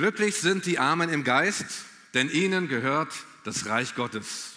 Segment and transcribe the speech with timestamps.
[0.00, 3.12] Glücklich sind die Armen im Geist, denn ihnen gehört
[3.44, 4.52] das Reich Gottes.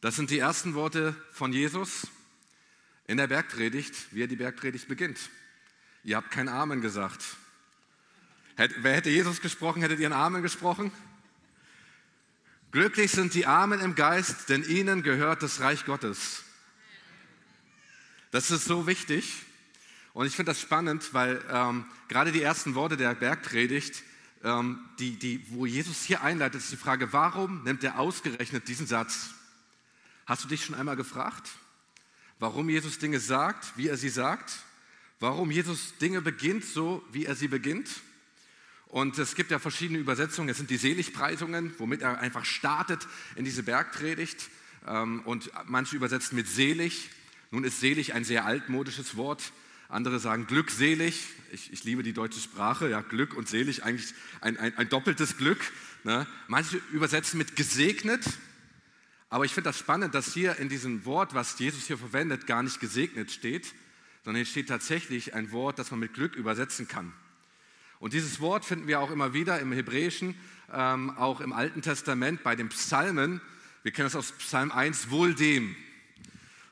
[0.00, 2.08] Das sind die ersten Worte von Jesus
[3.06, 5.30] in der Bergpredigt, wie er die Bergpredigt beginnt.
[6.02, 7.22] Ihr habt kein Amen gesagt.
[8.56, 10.90] Wer hätte Jesus gesprochen, hättet ihr einen Amen gesprochen?
[12.72, 16.42] Glücklich sind die Armen im Geist, denn ihnen gehört das Reich Gottes.
[18.32, 19.44] Das ist so wichtig.
[20.14, 24.04] Und ich finde das spannend, weil ähm, gerade die ersten Worte der Bergpredigt,
[24.44, 28.86] ähm, die, die, wo Jesus hier einleitet, ist die Frage, warum nimmt er ausgerechnet diesen
[28.86, 29.30] Satz?
[30.24, 31.50] Hast du dich schon einmal gefragt,
[32.38, 34.60] warum Jesus Dinge sagt, wie er sie sagt?
[35.18, 37.88] Warum Jesus Dinge beginnt so, wie er sie beginnt?
[38.86, 40.48] Und es gibt ja verschiedene Übersetzungen.
[40.48, 44.48] Es sind die Seligpreisungen, womit er einfach startet in diese Bergpredigt.
[44.86, 47.10] Ähm, und manche übersetzen mit selig.
[47.50, 49.52] Nun ist selig ein sehr altmodisches Wort.
[49.94, 51.28] Andere sagen glückselig.
[51.52, 52.90] Ich, ich liebe die deutsche Sprache.
[52.90, 55.60] Ja, Glück und selig, eigentlich ein, ein, ein doppeltes Glück.
[56.02, 56.26] Ne?
[56.48, 58.24] Manche übersetzen mit gesegnet.
[59.30, 62.64] Aber ich finde das spannend, dass hier in diesem Wort, was Jesus hier verwendet, gar
[62.64, 63.72] nicht gesegnet steht,
[64.24, 67.12] sondern hier steht tatsächlich ein Wort, das man mit Glück übersetzen kann.
[68.00, 70.34] Und dieses Wort finden wir auch immer wieder im Hebräischen,
[70.72, 73.40] ähm, auch im Alten Testament bei den Psalmen.
[73.84, 75.76] Wir kennen das aus Psalm 1, wohl dem.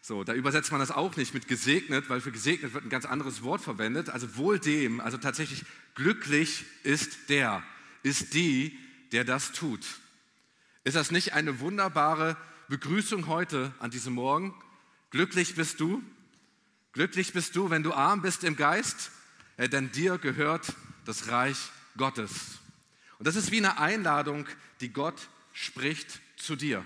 [0.05, 3.05] So, da übersetzt man das auch nicht mit gesegnet, weil für gesegnet wird ein ganz
[3.05, 4.11] anderes Wort verwendet.
[4.11, 5.65] Also wohl dem, also tatsächlich
[5.95, 7.63] glücklich ist der,
[8.03, 8.77] ist die,
[9.13, 9.87] der das tut.
[10.83, 12.37] Ist das nicht eine wunderbare
[12.69, 14.53] Begrüßung heute an diesem Morgen?
[15.13, 16.03] Glücklich bist du?
[16.95, 19.13] Glücklich bist du, wenn du arm bist im Geist,
[19.57, 22.59] denn dir gehört das Reich Gottes.
[23.21, 24.49] Und das ist wie eine Einladung,
[24.81, 26.85] die Gott spricht zu dir.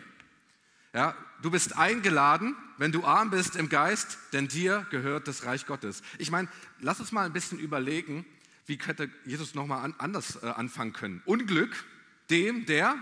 [0.93, 5.67] Ja, du bist eingeladen, wenn du arm bist im Geist, denn dir gehört das Reich
[5.67, 6.03] Gottes.
[6.19, 6.49] Ich meine,
[6.81, 8.25] lass uns mal ein bisschen überlegen,
[8.67, 11.23] wie könnte Jesus nochmal an, anders äh, anfangen können.
[11.25, 11.85] Unglück
[12.31, 12.97] dem, der,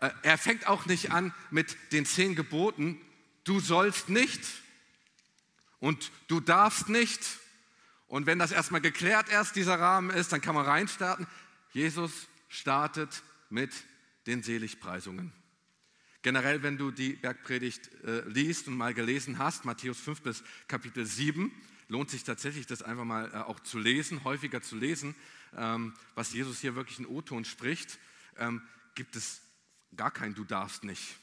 [0.00, 3.00] äh, er fängt auch nicht an mit den zehn Geboten,
[3.44, 4.42] du sollst nicht
[5.80, 7.20] und du darfst nicht
[8.06, 11.26] und wenn das erstmal geklärt erst dieser Rahmen ist, dann kann man reinstarten.
[11.72, 13.72] Jesus startet mit
[14.26, 15.32] den Seligpreisungen.
[16.24, 21.04] Generell, wenn du die Bergpredigt äh, liest und mal gelesen hast, Matthäus 5 bis Kapitel
[21.04, 21.52] 7,
[21.88, 25.14] lohnt sich tatsächlich, das einfach mal äh, auch zu lesen, häufiger zu lesen,
[25.54, 27.98] ähm, was Jesus hier wirklich in O-Ton spricht,
[28.38, 28.62] ähm,
[28.94, 29.42] gibt es
[29.96, 31.18] gar kein Du darfst nicht.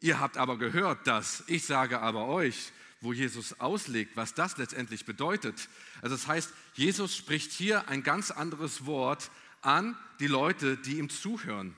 [0.00, 5.06] Ihr habt aber gehört dass ich sage aber euch, wo Jesus auslegt, was das letztendlich
[5.06, 5.70] bedeutet.
[6.02, 9.30] Also das heißt, Jesus spricht hier ein ganz anderes Wort
[9.62, 11.74] an die Leute, die ihm zuhören.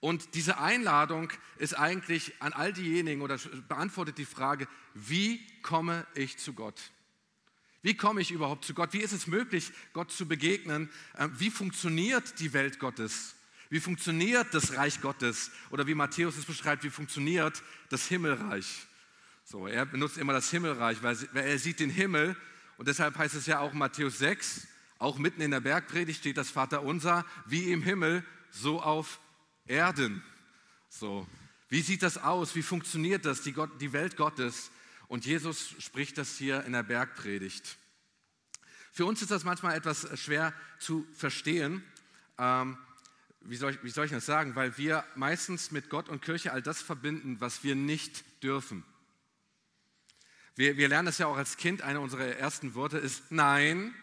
[0.00, 3.38] Und diese Einladung ist eigentlich an all diejenigen oder
[3.68, 6.80] beantwortet die Frage, wie komme ich zu Gott?
[7.82, 8.92] Wie komme ich überhaupt zu Gott?
[8.92, 10.90] Wie ist es möglich, Gott zu begegnen?
[11.18, 13.34] Ähm, wie funktioniert die Welt Gottes?
[13.68, 15.50] Wie funktioniert das Reich Gottes?
[15.70, 18.86] Oder wie Matthäus es beschreibt, wie funktioniert das Himmelreich?
[19.44, 22.36] So, er benutzt immer das Himmelreich, weil, er sieht den Himmel
[22.78, 24.66] und deshalb heißt es ja auch Matthäus 6,
[24.98, 29.20] auch mitten in der Bergpredigt steht das Vaterunser, wie im Himmel, so auf
[29.70, 30.22] Erden.
[30.88, 31.26] So,
[31.68, 32.56] wie sieht das aus?
[32.56, 34.72] Wie funktioniert das, die, Gott, die Welt Gottes?
[35.06, 37.78] Und Jesus spricht das hier in der Bergpredigt.
[38.92, 41.84] Für uns ist das manchmal etwas schwer zu verstehen.
[42.38, 42.76] Ähm,
[43.42, 44.56] wie, soll ich, wie soll ich das sagen?
[44.56, 48.84] Weil wir meistens mit Gott und Kirche all das verbinden, was wir nicht dürfen.
[50.56, 51.82] Wir, wir lernen das ja auch als Kind.
[51.82, 53.94] Eine unserer ersten Worte ist Nein,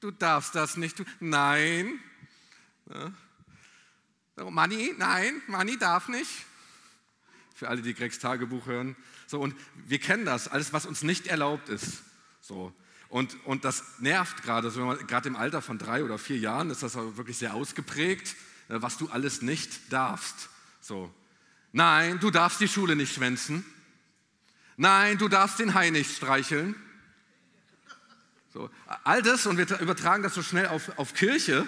[0.00, 1.06] du darfst das nicht tun.
[1.20, 1.98] Nein.
[2.90, 3.12] Ja.
[4.36, 6.30] Manni, nein, Manni darf nicht.
[7.54, 8.94] Für alle, die Gregs Tagebuch hören.
[9.26, 12.02] So, und wir kennen das, alles, was uns nicht erlaubt ist.
[12.42, 12.72] So.
[13.08, 16.82] Und, und das nervt gerade, so, gerade im Alter von drei oder vier Jahren ist
[16.82, 18.36] das wirklich sehr ausgeprägt,
[18.68, 20.50] äh, was du alles nicht darfst.
[20.80, 21.12] So.
[21.72, 23.64] Nein, du darfst die Schule nicht schwänzen.
[24.76, 26.74] Nein, du darfst den Hai nicht streicheln.
[28.52, 28.70] So,
[29.04, 31.66] all das, und wir übertragen das so schnell auf, auf Kirche,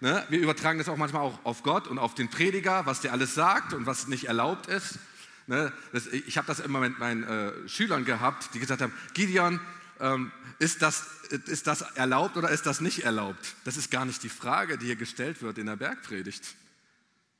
[0.00, 0.24] ne?
[0.28, 3.34] wir übertragen das auch manchmal auch auf Gott und auf den Prediger, was der alles
[3.34, 4.98] sagt und was nicht erlaubt ist.
[5.46, 5.72] Ne?
[5.92, 9.60] Das, ich habe das immer mit meinen äh, Schülern gehabt, die gesagt haben, Gideon,
[10.00, 11.06] ähm, ist, das,
[11.46, 13.54] ist das erlaubt oder ist das nicht erlaubt?
[13.64, 16.54] Das ist gar nicht die Frage, die hier gestellt wird in der Bergpredigt.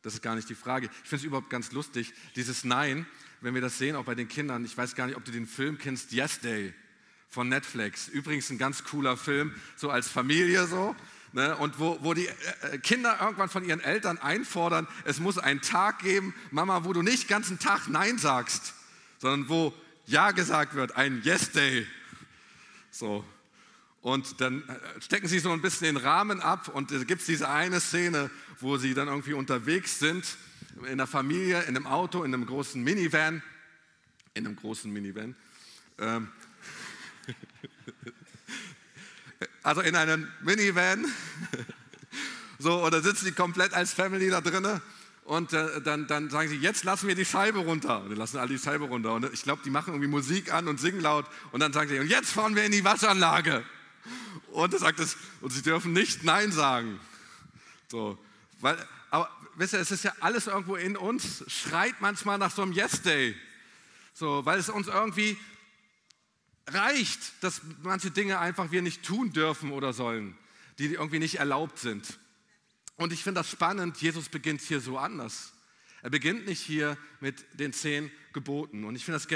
[0.02, 0.86] Das ist gar nicht die Frage.
[1.02, 3.06] Ich finde es überhaupt ganz lustig, dieses Nein,
[3.40, 4.64] wenn wir das sehen, auch bei den Kindern.
[4.64, 6.74] Ich weiß gar nicht, ob du den Film kennst, Yes Day
[7.28, 8.08] von Netflix.
[8.08, 10.96] Übrigens ein ganz cooler Film, so als Familie so.
[11.32, 11.56] Ne?
[11.56, 16.00] Und wo, wo die äh, Kinder irgendwann von ihren Eltern einfordern, es muss einen Tag
[16.00, 18.74] geben, Mama, wo du nicht ganzen Tag Nein sagst,
[19.18, 19.72] sondern wo
[20.06, 21.86] Ja gesagt wird, ein Yes Day.
[22.90, 23.24] So.
[24.02, 27.48] Und dann äh, stecken sie so ein bisschen den Rahmen ab und es gibt diese
[27.48, 30.36] eine Szene, wo sie dann irgendwie unterwegs sind,
[30.88, 33.42] in der Familie, in einem Auto, in einem großen Minivan,
[34.34, 35.36] in einem großen Minivan.
[35.98, 36.28] Ähm,
[39.62, 41.06] also in einem Minivan.
[42.62, 44.82] So, oder sitzen die komplett als Family da drinnen
[45.30, 48.02] und äh, dann, dann sagen sie, jetzt lassen wir die Scheibe runter.
[48.02, 49.14] Und dann lassen alle die Scheibe runter.
[49.14, 51.24] Und ich glaube, die machen irgendwie Musik an und singen laut.
[51.52, 53.64] Und dann sagen sie, und jetzt fahren wir in die Waschanlage.
[54.50, 56.98] Und, sagt es, und sie dürfen nicht Nein sagen.
[57.86, 58.18] So,
[58.58, 58.76] weil,
[59.10, 62.72] aber wisst ihr, es ist ja alles irgendwo in uns, schreit manchmal nach so einem
[62.72, 63.36] Yes-Day.
[64.12, 65.38] So, weil es uns irgendwie
[66.72, 70.36] reicht, dass manche Dinge einfach wir nicht tun dürfen oder sollen,
[70.78, 72.18] die irgendwie nicht erlaubt sind.
[72.96, 75.52] Und ich finde das spannend, Jesus beginnt hier so anders.
[76.02, 78.84] Er beginnt nicht hier mit den zehn Geboten.
[78.84, 79.28] Und ich finde das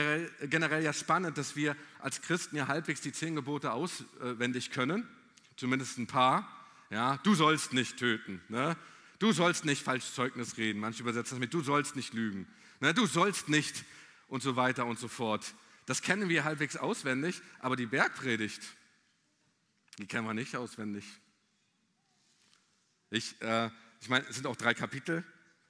[0.50, 5.06] generell ja spannend, dass wir als Christen ja halbwegs die zehn Gebote auswendig können,
[5.56, 6.48] zumindest ein paar.
[6.90, 8.76] Ja, du sollst nicht töten, ne?
[9.18, 10.80] du sollst nicht falsch Zeugnis reden.
[10.80, 12.46] Manche übersetzen das mit, du sollst nicht lügen,
[12.80, 12.94] ne?
[12.94, 13.84] du sollst nicht
[14.28, 15.54] und so weiter und so fort.
[15.86, 18.62] Das kennen wir halbwegs auswendig, aber die Bergpredigt,
[19.98, 21.04] die kennen wir nicht auswendig.
[23.10, 23.70] Ich, äh,
[24.00, 25.24] ich meine, es sind auch drei Kapitel,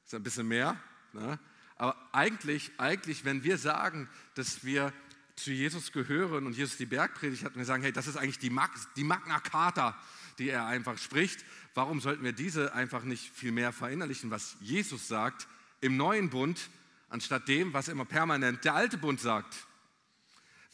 [0.04, 0.80] ist ein bisschen mehr.
[1.12, 1.38] Ne?
[1.76, 4.92] Aber eigentlich, eigentlich, wenn wir sagen, dass wir
[5.36, 8.38] zu Jesus gehören und Jesus die Bergpredigt hat, und wir sagen, hey, das ist eigentlich
[8.38, 9.98] die, Mag die Magna Carta,
[10.38, 11.44] die er einfach spricht,
[11.74, 15.48] warum sollten wir diese einfach nicht viel mehr verinnerlichen, was Jesus sagt
[15.80, 16.70] im neuen Bund,
[17.08, 19.66] anstatt dem, was immer permanent der alte Bund sagt?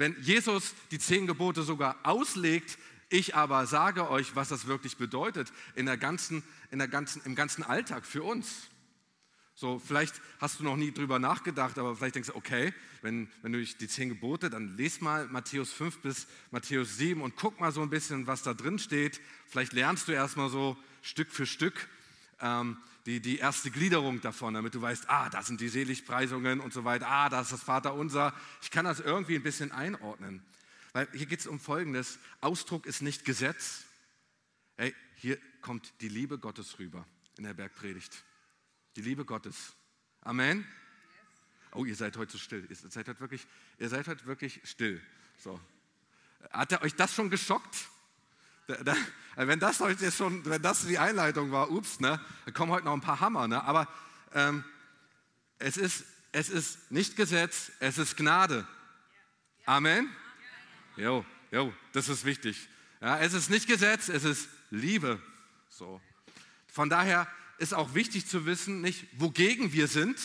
[0.00, 2.78] Wenn Jesus die zehn Gebote sogar auslegt,
[3.10, 7.34] ich aber sage euch, was das wirklich bedeutet in der ganzen, in der ganzen, im
[7.34, 8.68] ganzen Alltag für uns.
[9.54, 13.52] So, vielleicht hast du noch nie drüber nachgedacht, aber vielleicht denkst du, okay, wenn, wenn
[13.52, 17.70] du die zehn Gebote, dann lest mal Matthäus 5 bis Matthäus 7 und guck mal
[17.70, 19.20] so ein bisschen, was da drin steht.
[19.48, 21.90] Vielleicht lernst du erstmal so Stück für Stück
[22.40, 26.72] ähm, die, die erste Gliederung davon, damit du weißt, ah, da sind die Seligpreisungen und
[26.72, 28.34] so weiter, ah, da ist das Vaterunser.
[28.62, 30.42] Ich kann das irgendwie ein bisschen einordnen.
[30.92, 32.18] Weil hier geht es um Folgendes.
[32.40, 33.84] Ausdruck ist nicht Gesetz.
[34.76, 37.06] Hey, hier kommt die Liebe Gottes rüber
[37.38, 38.24] in der Bergpredigt.
[38.96, 39.72] Die Liebe Gottes.
[40.22, 40.66] Amen.
[41.72, 42.66] Oh, ihr seid heute so still.
[42.68, 43.46] Ihr seid heute wirklich,
[43.78, 45.00] ihr seid heute wirklich still.
[45.38, 45.60] So.
[46.50, 47.88] Hat er euch das schon geschockt?
[48.70, 48.96] Da, da,
[49.48, 52.92] wenn, das heute schon, wenn das die Einleitung war, ups, ne, dann kommen heute noch
[52.92, 53.48] ein paar Hammer.
[53.48, 53.62] Ne?
[53.64, 53.88] Aber
[54.32, 54.64] ähm,
[55.58, 58.66] es, ist, es ist nicht Gesetz, es ist Gnade.
[59.66, 60.08] Amen.
[60.96, 62.68] Jo, jo, das ist wichtig.
[63.00, 65.20] Ja, es ist nicht Gesetz, es ist Liebe.
[65.68, 66.00] So.
[66.68, 67.26] Von daher
[67.58, 70.16] ist auch wichtig zu wissen, nicht wogegen wir sind,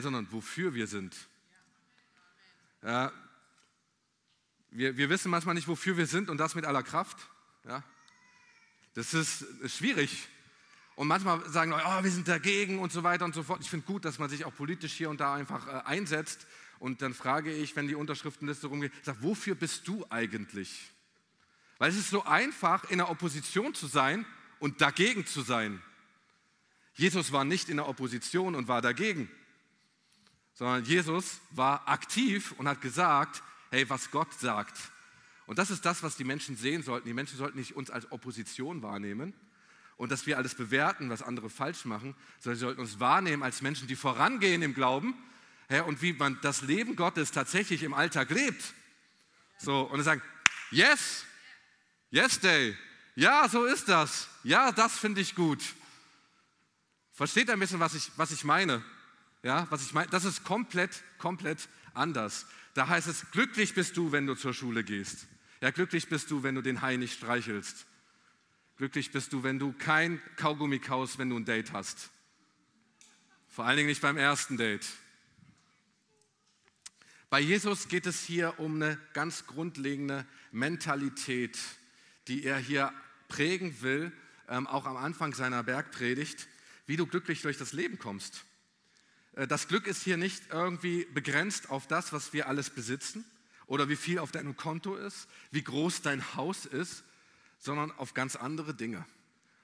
[0.00, 1.14] sondern wofür wir sind.
[2.82, 3.12] Ja,
[4.72, 7.16] wir, wir wissen manchmal nicht, wofür wir sind und das mit aller Kraft.
[7.66, 7.82] Ja,
[8.94, 10.28] das ist, schwierig.
[10.96, 13.60] Und manchmal sagen Leute, oh, wir sind dagegen und so weiter und so fort.
[13.62, 16.46] Ich finde gut, dass man sich auch politisch hier und da einfach äh, einsetzt.
[16.78, 20.90] Und dann frage ich, wenn die Unterschriftenliste rumgeht, sag, wofür bist du eigentlich?
[21.78, 24.26] Weil es ist so einfach, in der Opposition zu sein
[24.58, 25.82] und dagegen zu sein.
[26.94, 29.30] Jesus war nicht in der Opposition und war dagegen,
[30.54, 33.42] sondern Jesus war aktiv und hat gesagt,
[33.72, 34.78] hey, was Gott sagt.
[35.46, 37.08] Und das ist das, was die Menschen sehen sollten.
[37.08, 39.32] Die Menschen sollten nicht uns als Opposition wahrnehmen
[39.96, 43.62] und dass wir alles bewerten, was andere falsch machen, sondern sie sollten uns wahrnehmen als
[43.62, 45.14] Menschen, die vorangehen im Glauben
[45.68, 48.62] hey, und wie man das Leben Gottes tatsächlich im Alltag lebt.
[49.56, 50.22] So, und sagen,
[50.70, 51.24] yes,
[52.10, 52.76] yes day,
[53.14, 55.62] ja, so ist das, ja, das finde ich gut.
[57.12, 58.84] Versteht ein bisschen, was ich, was ich meine?
[59.42, 62.46] Ja, was ich meine, das ist komplett, komplett anders.
[62.74, 65.26] Da heißt es, glücklich bist du, wenn du zur Schule gehst.
[65.60, 67.86] Ja, glücklich bist du, wenn du den Hai nicht streichelst.
[68.76, 72.10] Glücklich bist du, wenn du kein Kaugummi kaust, wenn du ein Date hast.
[73.48, 74.86] Vor allen Dingen nicht beim ersten Date.
[77.28, 81.58] Bei Jesus geht es hier um eine ganz grundlegende Mentalität,
[82.28, 82.92] die er hier
[83.28, 84.12] prägen will,
[84.48, 86.48] ähm, auch am Anfang seiner Bergpredigt
[86.86, 88.44] wie du glücklich durch das Leben kommst.
[89.34, 93.24] Äh, das Glück ist hier nicht irgendwie begrenzt auf das, was wir alles besitzen
[93.66, 97.04] oder wie viel auf deinem Konto ist, wie groß dein Haus ist,
[97.58, 99.06] sondern auf ganz andere Dinge.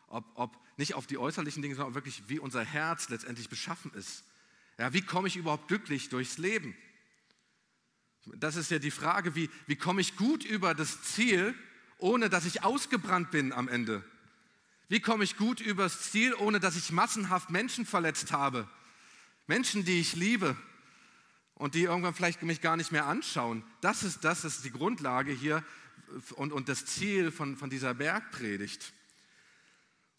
[0.09, 4.25] Ob, ob nicht auf die äußerlichen Dinge, sondern wirklich, wie unser Herz letztendlich beschaffen ist.
[4.79, 6.77] Ja, wie komme ich überhaupt glücklich durchs Leben?
[8.37, 11.55] Das ist ja die Frage, wie, wie komme ich gut über das Ziel,
[11.99, 14.05] ohne dass ich ausgebrannt bin am Ende?
[14.89, 18.69] Wie komme ich gut übers Ziel, ohne dass ich massenhaft Menschen verletzt habe?
[19.49, 20.57] Menschen, die ich liebe
[21.55, 23.64] und die irgendwann vielleicht mich gar nicht mehr anschauen.
[23.81, 25.64] Das ist, das ist die Grundlage hier,
[26.37, 28.93] und, und das Ziel von, von dieser Bergpredigt.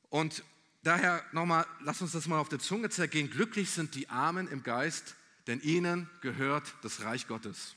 [0.09, 0.43] Und
[0.83, 3.29] daher nochmal, lass uns das mal auf der Zunge zergehen.
[3.29, 5.15] Glücklich sind die Armen im Geist,
[5.47, 7.75] denn ihnen gehört das Reich Gottes.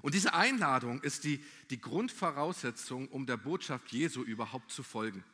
[0.00, 5.24] Und diese Einladung ist die, die Grundvoraussetzung, um der Botschaft Jesu überhaupt zu folgen.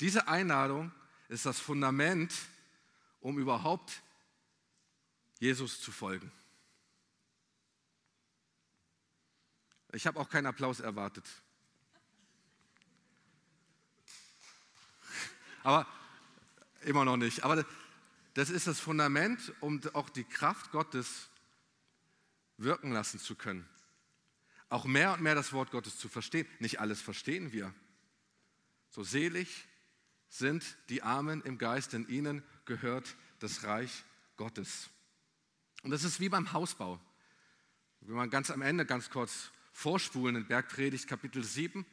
[0.00, 0.92] Diese Einladung
[1.28, 2.32] ist das Fundament,
[3.22, 4.02] um überhaupt
[5.38, 6.30] Jesus zu folgen.
[9.92, 11.24] Ich habe auch keinen Applaus erwartet.
[15.62, 15.86] Aber
[16.80, 17.44] immer noch nicht.
[17.44, 17.64] Aber
[18.34, 21.28] das ist das Fundament, um auch die Kraft Gottes
[22.56, 23.68] wirken lassen zu können.
[24.68, 26.48] Auch mehr und mehr das Wort Gottes zu verstehen.
[26.58, 27.74] Nicht alles verstehen wir.
[28.90, 29.68] So selig
[30.32, 34.02] sind die Armen im Geist, denn ihnen gehört das Reich
[34.38, 34.88] Gottes.
[35.82, 36.98] Und das ist wie beim Hausbau.
[38.00, 41.84] Wenn man ganz am Ende ganz kurz vorspulen in Bergpredigt Kapitel 7,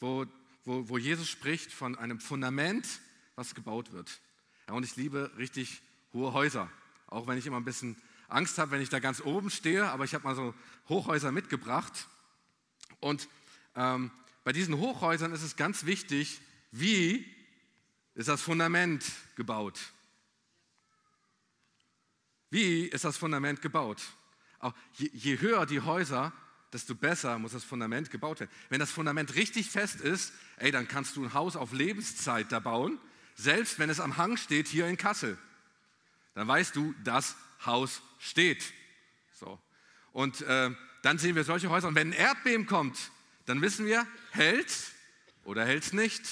[0.00, 0.26] wo,
[0.64, 2.86] wo, wo Jesus spricht von einem Fundament,
[3.36, 4.20] was gebaut wird.
[4.68, 5.80] Ja, und ich liebe richtig
[6.12, 6.70] hohe Häuser,
[7.06, 7.96] auch wenn ich immer ein bisschen
[8.28, 10.54] Angst habe, wenn ich da ganz oben stehe, aber ich habe mal so
[10.90, 12.06] Hochhäuser mitgebracht.
[13.00, 13.28] Und
[13.76, 14.10] ähm,
[14.44, 17.41] bei diesen Hochhäusern ist es ganz wichtig, wie
[18.14, 19.04] ist das Fundament
[19.36, 19.78] gebaut?
[22.50, 24.02] Wie ist das Fundament gebaut?
[24.58, 26.32] Auch je, je höher die Häuser,
[26.72, 28.50] desto besser muss das Fundament gebaut werden.
[28.68, 32.60] Wenn das Fundament richtig fest ist, ey, dann kannst du ein Haus auf Lebenszeit da
[32.60, 32.98] bauen,
[33.34, 35.38] selbst wenn es am Hang steht hier in Kassel.
[36.34, 38.72] Dann weißt du, das Haus steht.
[39.38, 39.58] So.
[40.12, 40.70] Und äh,
[41.02, 41.88] dann sehen wir solche Häuser.
[41.88, 42.98] Und wenn ein Erdbeben kommt,
[43.46, 44.92] dann wissen wir, hält
[45.44, 46.22] oder hält es nicht.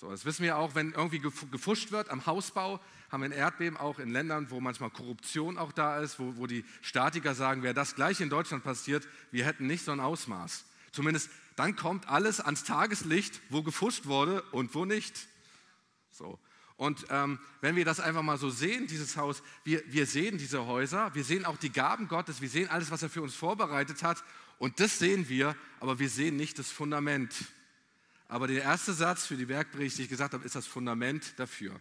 [0.00, 2.80] So, das wissen wir auch, wenn irgendwie gefuscht wird am Hausbau,
[3.10, 6.46] haben wir ein Erdbeben auch in Ländern, wo manchmal Korruption auch da ist, wo, wo
[6.46, 10.64] die Statiker sagen, wäre das gleich in Deutschland passiert, wir hätten nicht so ein Ausmaß.
[10.92, 15.28] Zumindest dann kommt alles ans Tageslicht, wo gefuscht wurde und wo nicht.
[16.10, 16.38] So.
[16.78, 20.64] Und ähm, wenn wir das einfach mal so sehen, dieses Haus, wir, wir sehen diese
[20.64, 24.02] Häuser, wir sehen auch die Gaben Gottes, wir sehen alles, was er für uns vorbereitet
[24.02, 24.24] hat.
[24.56, 27.34] Und das sehen wir, aber wir sehen nicht das Fundament.
[28.30, 31.80] Aber der erste Satz für die Werkberichte, die ich gesagt habe, ist das Fundament dafür.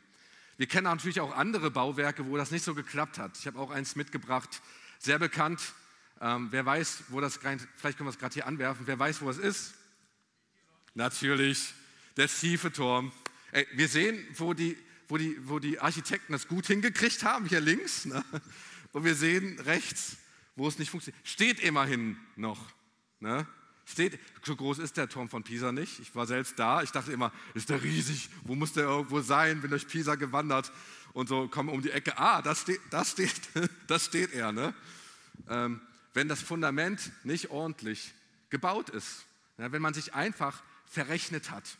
[0.58, 3.38] Wir kennen natürlich auch andere Bauwerke, wo das nicht so geklappt hat.
[3.38, 4.60] Ich habe auch eins mitgebracht,
[4.98, 5.62] sehr bekannt.
[6.20, 9.30] Ähm, wer weiß, wo das, vielleicht können wir es gerade hier anwerfen, wer weiß, wo
[9.30, 9.76] es ist?
[10.96, 11.72] Natürlich,
[12.18, 13.12] der schiefe Turm.
[13.52, 14.76] Ey, wir sehen, wo die,
[15.08, 18.06] wo, die, wo die Architekten das gut hingekriegt haben, hier links.
[18.06, 18.26] Ne?
[18.92, 20.18] Und wir sehen rechts,
[20.56, 21.28] wo es nicht funktioniert.
[21.28, 22.60] Steht immerhin noch.
[23.20, 23.46] Ne?
[23.90, 26.00] Steht, so groß ist der Turm von Pisa nicht.
[26.00, 26.84] Ich war selbst da.
[26.84, 28.30] Ich dachte immer, ist der riesig?
[28.44, 29.62] Wo muss der irgendwo sein?
[29.62, 30.72] Bin durch Pisa gewandert
[31.14, 32.18] und so komme um die Ecke.
[32.20, 33.34] Ah, das steht, das steht,
[33.88, 34.52] das steht er.
[34.52, 34.76] Ne?
[35.50, 35.82] Ähm,
[36.14, 38.14] wenn das Fundament nicht ordentlich
[38.52, 39.26] gebaut ist,
[39.58, 41.78] ja, wenn man sich einfach verrechnet hat.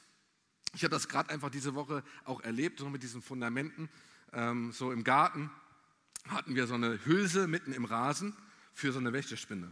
[0.74, 3.88] Ich habe das gerade einfach diese Woche auch erlebt, so mit diesen Fundamenten.
[4.34, 5.52] Ähm, so im Garten
[6.28, 8.36] hatten wir so eine Hülse mitten im Rasen
[8.74, 9.72] für so eine Wäschespinne.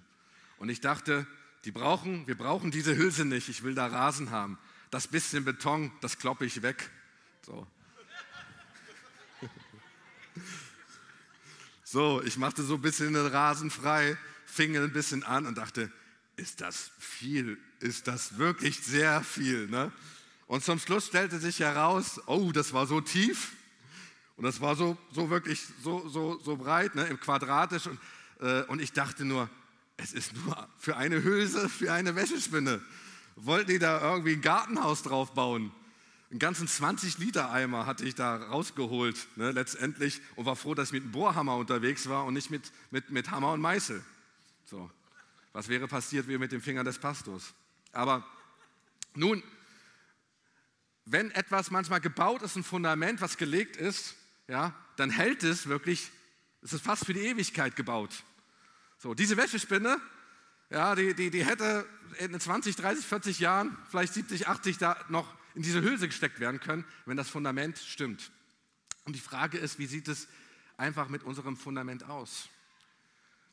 [0.57, 1.25] Und ich dachte,
[1.67, 4.57] die brauchen, wir brauchen diese Hülse nicht, ich will da Rasen haben.
[4.89, 6.89] Das bisschen Beton, das kloppe ich weg.
[7.45, 7.67] So.
[11.83, 15.91] So, ich machte so ein bisschen den Rasen frei, fing ein bisschen an und dachte,
[16.37, 17.57] ist das viel?
[17.79, 19.67] Ist das wirklich sehr viel?
[19.67, 19.91] Ne?
[20.47, 23.53] Und zum Schluss stellte sich heraus, oh, das war so tief
[24.37, 27.87] und das war so, so wirklich so, so, so breit, ne, quadratisch.
[27.87, 27.99] Und,
[28.39, 29.49] äh, und ich dachte nur,
[29.97, 32.81] es ist nur für eine Hülse, für eine Wäschespinne.
[33.35, 35.71] Wollten die da irgendwie ein Gartenhaus drauf bauen?
[36.29, 41.03] Einen ganzen 20-Liter-Eimer hatte ich da rausgeholt, ne, letztendlich, und war froh, dass ich mit
[41.03, 44.03] einem Bohrhammer unterwegs war und nicht mit, mit, mit Hammer und Meißel.
[44.65, 44.91] So,
[45.53, 47.53] was wäre passiert wie mit dem Finger des Pastors?
[47.93, 48.25] Aber
[49.13, 49.41] nun,
[51.05, 54.15] wenn etwas manchmal gebaut ist, ein Fundament, was gelegt ist,
[54.49, 56.11] ja, dann hält es wirklich,
[56.61, 58.23] es ist fast für die Ewigkeit gebaut.
[58.97, 60.01] So, diese Wäschespinne,
[60.69, 61.87] ja, die, die, die hätte
[62.19, 66.59] in 20, 30, 40 Jahren, vielleicht 70, 80 da noch in diese Hülse gesteckt werden
[66.59, 68.31] können, wenn das Fundament stimmt.
[69.05, 70.27] Und die Frage ist, wie sieht es
[70.75, 72.49] einfach mit unserem Fundament aus?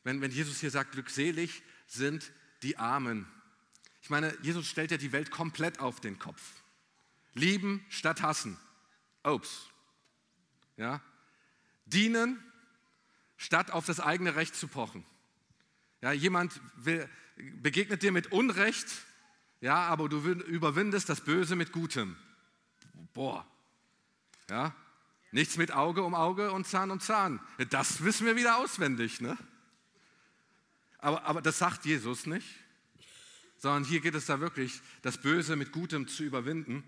[0.03, 3.27] Wenn, wenn Jesus hier sagt, glückselig sind die Armen.
[4.01, 6.41] Ich meine, Jesus stellt ja die Welt komplett auf den Kopf.
[7.33, 8.57] Lieben statt hassen.
[9.23, 9.67] Ups.
[10.77, 11.01] Ja?
[11.85, 12.43] Dienen
[13.37, 15.05] statt auf das eigene Recht zu pochen.
[16.05, 18.85] Ja, jemand will, begegnet dir mit Unrecht,
[19.59, 22.15] ja, aber du überwindest das Böse mit Gutem.
[23.15, 23.43] Boah.
[24.47, 24.75] Ja,
[25.31, 27.39] nichts mit Auge um Auge und Zahn um Zahn.
[27.71, 29.35] Das wissen wir wieder auswendig, ne?
[30.99, 32.45] Aber, aber das sagt Jesus nicht.
[33.57, 36.87] sondern hier geht es da wirklich, das Böse mit Gutem zu überwinden.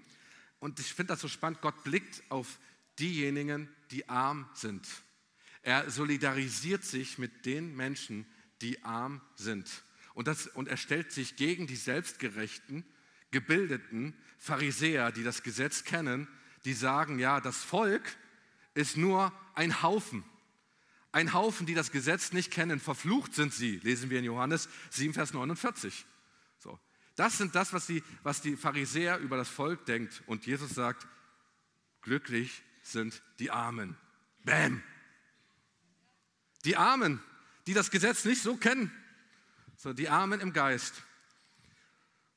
[0.59, 2.59] Und ich finde das so spannend, Gott blickt auf
[2.99, 4.87] diejenigen, die arm sind.
[5.63, 8.27] Er solidarisiert sich mit den Menschen,
[8.61, 9.83] die arm sind.
[10.13, 12.83] Und, das, und er stellt sich gegen die selbstgerechten,
[13.31, 16.27] gebildeten Pharisäer, die das Gesetz kennen,
[16.65, 18.17] die sagen, ja, das Volk
[18.73, 20.23] ist nur ein Haufen.
[21.11, 22.79] Ein Haufen, die das Gesetz nicht kennen.
[22.79, 26.05] Verflucht sind sie, lesen wir in Johannes 7, Vers 49.
[26.57, 26.79] So.
[27.15, 30.21] Das sind das, was die, was die Pharisäer über das Volk denkt.
[30.27, 31.07] Und Jesus sagt,
[32.01, 33.97] glücklich sind die Armen.
[34.43, 34.83] Bäm.
[36.65, 37.21] Die Armen,
[37.67, 38.91] die das Gesetz nicht so kennen.
[39.75, 41.03] So, die Armen im Geist.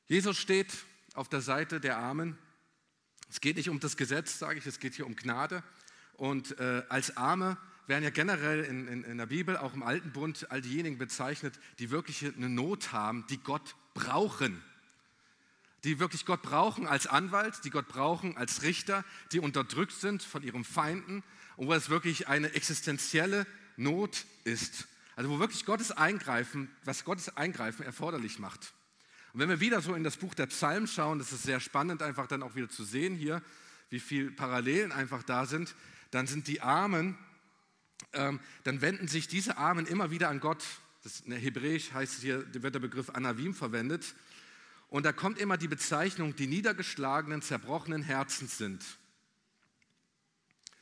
[0.07, 0.71] Jesus steht
[1.13, 2.37] auf der Seite der Armen.
[3.29, 5.63] Es geht nicht um das Gesetz, sage ich, es geht hier um Gnade.
[6.17, 7.57] Und äh, als Arme
[7.87, 11.57] werden ja generell in, in, in der Bibel, auch im Alten Bund, all diejenigen bezeichnet,
[11.79, 14.61] die wirklich eine Not haben, die Gott brauchen.
[15.85, 20.43] Die wirklich Gott brauchen als Anwalt, die Gott brauchen als Richter, die unterdrückt sind von
[20.43, 21.23] ihren Feinden
[21.55, 23.47] und wo es wirklich eine existenzielle
[23.77, 24.87] Not ist.
[25.15, 28.73] Also wo wirklich Gottes Eingreifen, was Gottes Eingreifen erforderlich macht.
[29.33, 32.01] Und wenn wir wieder so in das Buch der Psalmen schauen, das ist sehr spannend,
[32.01, 33.41] einfach dann auch wieder zu sehen hier,
[33.89, 35.75] wie viele Parallelen einfach da sind,
[36.11, 37.17] dann sind die Armen,
[38.13, 40.63] ähm, dann wenden sich diese Armen immer wieder an Gott.
[41.03, 44.15] Das, in Hebräisch heißt hier, wird der Begriff Anavim verwendet.
[44.89, 48.83] Und da kommt immer die Bezeichnung, die niedergeschlagenen, zerbrochenen Herzens sind.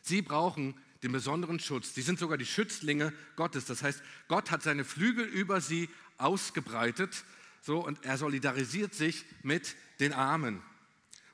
[0.02, 1.94] Sie brauchen den besonderen Schutz.
[1.94, 3.66] Die sind sogar die Schützlinge Gottes.
[3.66, 7.24] Das heißt, Gott hat seine Flügel über sie ausgebreitet
[7.62, 10.62] so, und er solidarisiert sich mit den Armen.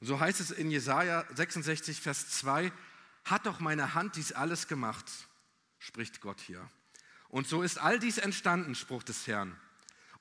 [0.02, 2.72] So heißt es in Jesaja 66, Vers 2,
[3.24, 5.06] hat doch meine Hand dies alles gemacht,
[5.80, 6.70] spricht Gott hier.
[7.30, 9.56] Und so ist all dies entstanden, Spruch des Herrn.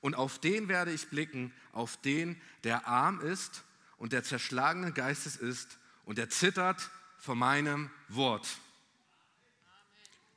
[0.01, 3.63] Und auf den werde ich blicken, auf den, der arm ist
[3.97, 8.47] und der zerschlagenen Geistes ist und der zittert vor meinem Wort.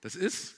[0.00, 0.54] Das ist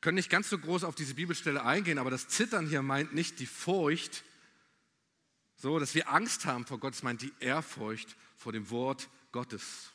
[0.00, 3.38] können nicht ganz so groß auf diese Bibelstelle eingehen, aber das Zittern hier meint nicht
[3.38, 4.24] die Furcht,
[5.56, 9.90] so dass wir Angst haben vor Gott, es meint die Ehrfurcht vor dem Wort Gottes.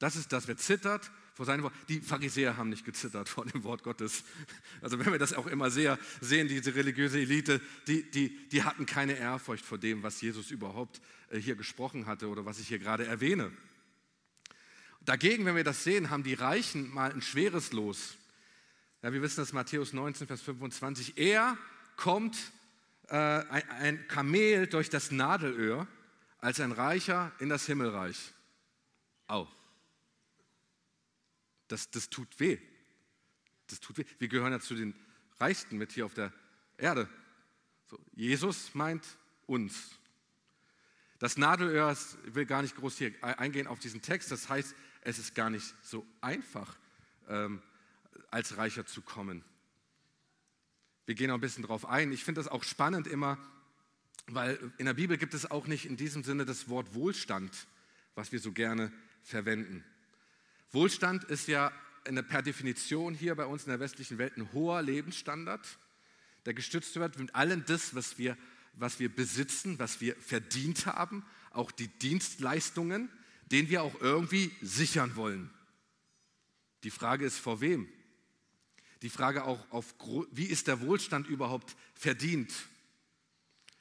[0.00, 1.74] Das ist das, wer zittert vor seinem Wort.
[1.88, 4.24] Die Pharisäer haben nicht gezittert vor dem Wort Gottes.
[4.80, 8.84] Also wenn wir das auch immer sehr sehen, diese religiöse Elite, die, die, die hatten
[8.84, 11.00] keine Ehrfurcht vor dem, was Jesus überhaupt
[11.30, 13.52] äh, hier gesprochen hatte oder was ich hier gerade erwähne.
[15.10, 18.16] Dagegen, wenn wir das sehen, haben die Reichen mal ein schweres Los.
[19.02, 21.18] Ja, wir wissen das Matthäus 19, Vers 25.
[21.18, 21.58] Er
[21.96, 22.36] kommt
[23.08, 25.88] äh, ein, ein Kamel durch das Nadelöhr
[26.38, 28.32] als ein Reicher in das Himmelreich.
[29.26, 29.48] Au.
[31.66, 32.58] Das, das tut weh.
[33.66, 34.04] Das tut weh.
[34.20, 34.94] Wir gehören ja zu den
[35.40, 36.32] Reichsten mit hier auf der
[36.76, 37.08] Erde.
[37.88, 39.04] So, Jesus meint
[39.48, 39.98] uns.
[41.18, 41.96] Das Nadelöhr,
[42.28, 45.50] ich will gar nicht groß hier eingehen auf diesen Text, das heißt, es ist gar
[45.50, 46.76] nicht so einfach,
[47.28, 47.62] ähm,
[48.30, 49.44] als Reicher zu kommen.
[51.06, 52.12] Wir gehen noch ein bisschen drauf ein.
[52.12, 53.38] Ich finde das auch spannend immer,
[54.26, 57.66] weil in der Bibel gibt es auch nicht in diesem Sinne das Wort Wohlstand,
[58.14, 59.84] was wir so gerne verwenden.
[60.70, 61.72] Wohlstand ist ja
[62.04, 65.66] eine, per Definition hier bei uns in der westlichen Welt ein hoher Lebensstandard,
[66.46, 68.36] der gestützt wird mit allem das, was wir,
[68.74, 73.10] was wir besitzen, was wir verdient haben, auch die Dienstleistungen,
[73.50, 75.50] den wir auch irgendwie sichern wollen.
[76.84, 77.88] Die Frage ist, vor wem?
[79.02, 79.94] die Frage auch auf,
[80.32, 82.52] wie ist der Wohlstand überhaupt verdient?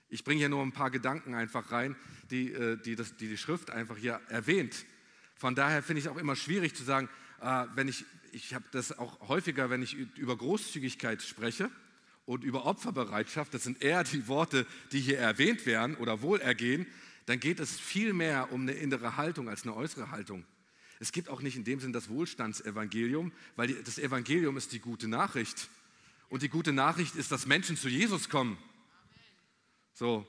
[0.07, 1.95] Ich bringe hier nur ein paar Gedanken einfach rein,
[2.31, 4.85] die äh, die, das, die, die Schrift einfach hier erwähnt.
[5.35, 7.09] Von daher finde ich es auch immer schwierig zu sagen,
[7.41, 11.69] äh, wenn ich, ich habe das auch häufiger, wenn ich über Großzügigkeit spreche
[12.25, 16.87] und über Opferbereitschaft, das sind eher die Worte, die hier erwähnt werden oder Wohlergehen,
[17.29, 20.45] dann geht es viel mehr um eine innere Haltung als eine äußere Haltung.
[20.99, 25.07] Es gibt auch nicht in dem Sinn das Wohlstandsevangelium, weil das Evangelium ist die gute
[25.07, 25.69] Nachricht.
[26.29, 28.57] Und die gute Nachricht ist, dass Menschen zu Jesus kommen.
[29.93, 30.25] So.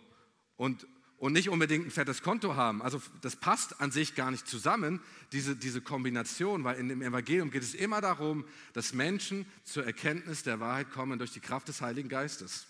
[0.58, 0.86] Und,
[1.16, 2.82] und nicht unbedingt ein fettes Konto haben.
[2.82, 5.00] Also das passt an sich gar nicht zusammen,
[5.32, 10.42] diese, diese Kombination, weil in dem Evangelium geht es immer darum, dass Menschen zur Erkenntnis
[10.42, 12.66] der Wahrheit kommen durch die Kraft des Heiligen Geistes.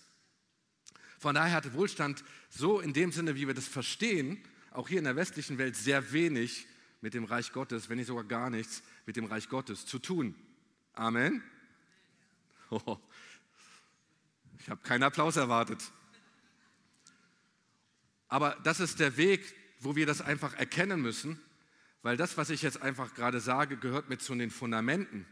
[1.21, 5.03] Von daher hat Wohlstand so in dem Sinne, wie wir das verstehen, auch hier in
[5.03, 6.65] der westlichen Welt sehr wenig
[6.99, 10.35] mit dem Reich Gottes, wenn nicht sogar gar nichts mit dem Reich Gottes zu tun.
[10.93, 11.43] Amen.
[12.73, 12.97] Oh,
[14.59, 15.91] ich habe keinen Applaus erwartet.
[18.29, 19.43] Aber das ist der Weg,
[19.81, 21.37] wo wir das einfach erkennen müssen,
[22.01, 25.25] weil das, was ich jetzt einfach gerade sage, gehört mit zu den Fundamenten.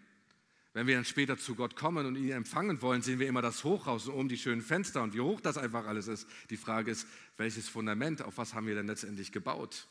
[0.73, 3.63] Wenn wir dann später zu Gott kommen und ihn empfangen wollen, sehen wir immer das
[3.63, 6.27] Hochhaus und um die schönen Fenster und wie hoch das einfach alles ist.
[6.51, 9.87] Die Frage ist, welches Fundament, auf was haben wir denn letztendlich gebaut?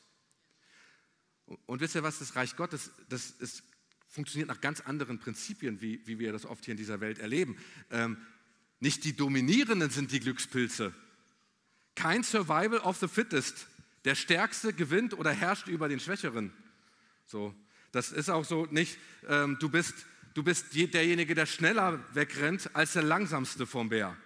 [1.67, 3.65] Und wisst ihr was, das Reich Gottes, das ist,
[4.07, 7.57] funktioniert nach ganz anderen Prinzipien, wie, wie wir das oft hier in dieser Welt erleben.
[7.91, 8.19] Ähm,
[8.81, 10.95] nicht die Dominierenden sind die Glückspilze.
[11.97, 13.67] Kein Survival of the Fittest.
[14.05, 16.53] Der Stärkste gewinnt oder herrscht über den Schwächeren.
[17.27, 17.55] So,
[17.91, 20.07] das ist auch so nicht, ähm, du bist,
[20.39, 24.17] du bist derjenige, der schneller wegrennt als der Langsamste vom Bär.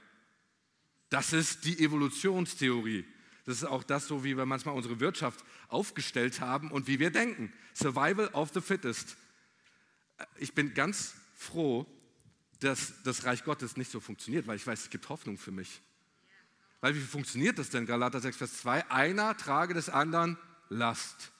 [1.08, 3.06] Das ist die Evolutionstheorie.
[3.46, 7.10] Das ist auch das, so wie wir manchmal unsere Wirtschaft aufgestellt haben und wie wir
[7.10, 7.50] denken.
[7.72, 9.16] Survival of the fittest.
[10.36, 11.86] Ich bin ganz froh,
[12.60, 15.80] dass das Reich Gottes nicht so funktioniert, weil ich weiß, es gibt Hoffnung für mich.
[16.82, 17.86] Weil wie funktioniert das denn?
[17.86, 18.90] Galater 6, Vers 2.
[18.90, 20.36] Einer trage des anderen
[20.68, 21.32] Last.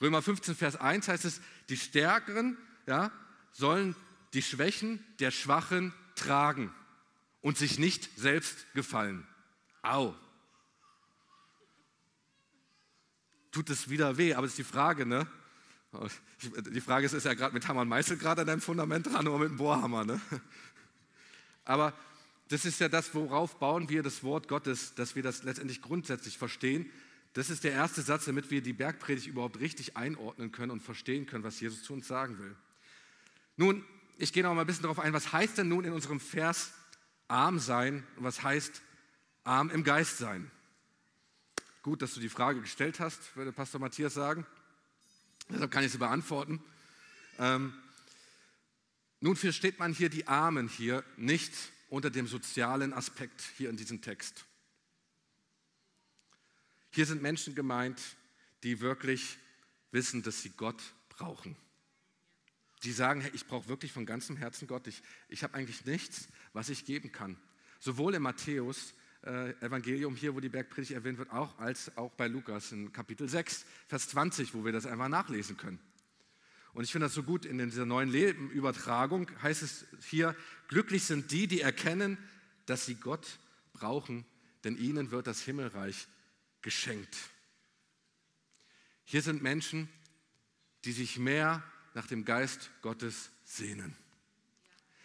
[0.00, 3.12] Römer 15, Vers 1 heißt es, die Stärkeren ja,
[3.54, 3.96] sollen
[4.34, 6.72] die Schwächen der Schwachen tragen
[7.40, 9.26] und sich nicht selbst gefallen.
[9.82, 10.14] Au.
[13.54, 14.34] tut es wieder weh.
[14.34, 15.26] Aber es ist die Frage, ne?
[16.72, 19.28] Die Frage ist, ist er gerade mit Hammer und Meißel gerade an deinem Fundament dran
[19.28, 20.20] oder mit dem Bohrhammer, ne?
[21.64, 21.94] Aber
[22.48, 26.36] das ist ja das, worauf bauen wir das Wort Gottes, dass wir das letztendlich grundsätzlich
[26.36, 26.90] verstehen.
[27.32, 31.26] Das ist der erste Satz, damit wir die Bergpredigt überhaupt richtig einordnen können und verstehen
[31.26, 32.54] können, was Jesus zu uns sagen will.
[33.56, 33.84] Nun,
[34.16, 36.72] ich gehe noch mal ein bisschen darauf ein, was heißt denn nun in unserem Vers
[37.28, 38.82] arm sein und was heißt
[39.44, 40.50] arm im Geist sein?
[41.82, 44.46] Gut, dass du die Frage gestellt hast, würde Pastor Matthias sagen.
[45.50, 46.62] Deshalb kann ich sie beantworten.
[47.38, 47.74] Ähm,
[49.20, 51.52] nun versteht man hier die Armen hier nicht
[51.90, 54.44] unter dem sozialen Aspekt hier in diesem Text.
[56.90, 58.00] Hier sind Menschen gemeint,
[58.62, 59.38] die wirklich
[59.90, 61.56] wissen, dass sie Gott brauchen.
[62.84, 64.86] Die sagen, hey, ich brauche wirklich von ganzem Herzen Gott.
[64.86, 67.36] Ich, ich habe eigentlich nichts, was ich geben kann.
[67.80, 68.94] Sowohl in Matthäus
[69.24, 73.28] äh, Evangelium hier, wo die Bergpredigt erwähnt wird, auch als auch bei Lukas in Kapitel
[73.28, 75.78] 6, Vers 20, wo wir das einfach nachlesen können.
[76.74, 80.36] Und ich finde das so gut in dieser neuen Lebenübertragung, heißt es hier,
[80.68, 82.18] glücklich sind die, die erkennen,
[82.66, 83.38] dass sie Gott
[83.72, 84.26] brauchen,
[84.64, 86.08] denn ihnen wird das Himmelreich
[86.62, 87.16] geschenkt.
[89.04, 89.88] Hier sind Menschen,
[90.84, 91.62] die sich mehr
[91.94, 93.96] nach dem Geist Gottes sehnen.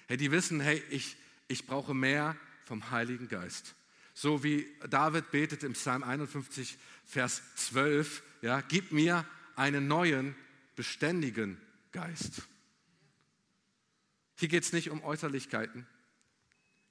[0.08, 1.16] Hey, die wissen, hey, ich,
[1.48, 3.76] ich brauche mehr vom Heiligen Geist.
[4.14, 9.26] So wie David betet im Psalm 51, Vers 12, ja, gib mir
[9.56, 10.36] einen neuen,
[10.76, 11.58] beständigen
[11.92, 12.44] Geist.
[14.36, 15.86] Hier geht es nicht um Äußerlichkeiten.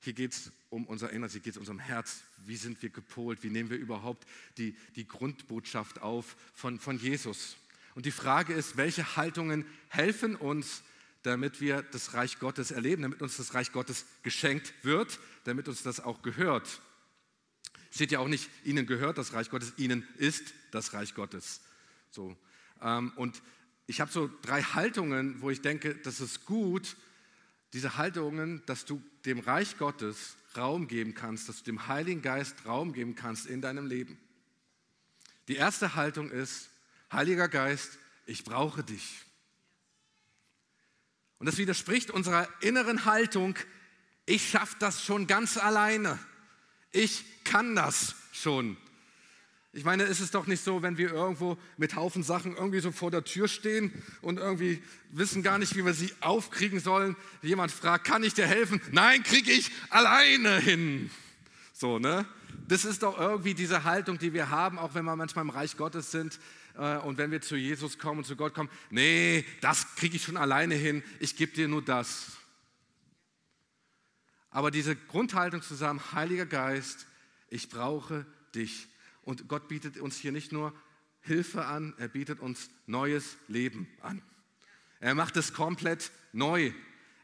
[0.00, 2.22] Hier geht es um unser Inneres, hier geht es um unser Herz.
[2.38, 3.42] Wie sind wir gepolt?
[3.42, 7.56] Wie nehmen wir überhaupt die, die Grundbotschaft auf von, von Jesus?
[7.98, 10.84] Und die Frage ist, welche Haltungen helfen uns,
[11.24, 15.82] damit wir das Reich Gottes erleben, damit uns das Reich Gottes geschenkt wird, damit uns
[15.82, 16.80] das auch gehört.
[17.90, 21.60] Steht ja auch nicht, ihnen gehört das Reich Gottes, ihnen ist das Reich Gottes.
[22.12, 22.36] So.
[22.80, 23.42] Ähm, und
[23.88, 26.96] ich habe so drei Haltungen, wo ich denke, das ist gut,
[27.72, 32.64] diese Haltungen, dass du dem Reich Gottes Raum geben kannst, dass du dem Heiligen Geist
[32.64, 34.20] Raum geben kannst in deinem Leben.
[35.48, 36.70] Die erste Haltung ist,
[37.12, 39.24] Heiliger Geist, ich brauche dich.
[41.38, 43.56] Und das widerspricht unserer inneren Haltung,
[44.26, 46.18] ich schaffe das schon ganz alleine.
[46.90, 48.76] Ich kann das schon.
[49.72, 52.90] Ich meine, ist es doch nicht so, wenn wir irgendwo mit Haufen Sachen irgendwie so
[52.90, 57.16] vor der Tür stehen und irgendwie wissen gar nicht, wie wir sie aufkriegen sollen.
[57.42, 58.80] Jemand fragt, kann ich dir helfen?
[58.90, 61.10] Nein, kriege ich alleine hin.
[61.72, 62.26] So, ne?
[62.66, 65.76] Das ist doch irgendwie diese Haltung, die wir haben, auch wenn wir manchmal im Reich
[65.76, 66.38] Gottes sind
[66.78, 68.70] und wenn wir zu Jesus kommen und zu Gott kommen.
[68.90, 71.02] Nee, das kriege ich schon alleine hin.
[71.18, 72.36] Ich gebe dir nur das.
[74.50, 77.06] Aber diese Grundhaltung zusammen, Heiliger Geist,
[77.48, 78.86] ich brauche dich.
[79.22, 80.72] Und Gott bietet uns hier nicht nur
[81.20, 84.22] Hilfe an, er bietet uns neues Leben an.
[85.00, 86.72] Er macht es komplett neu.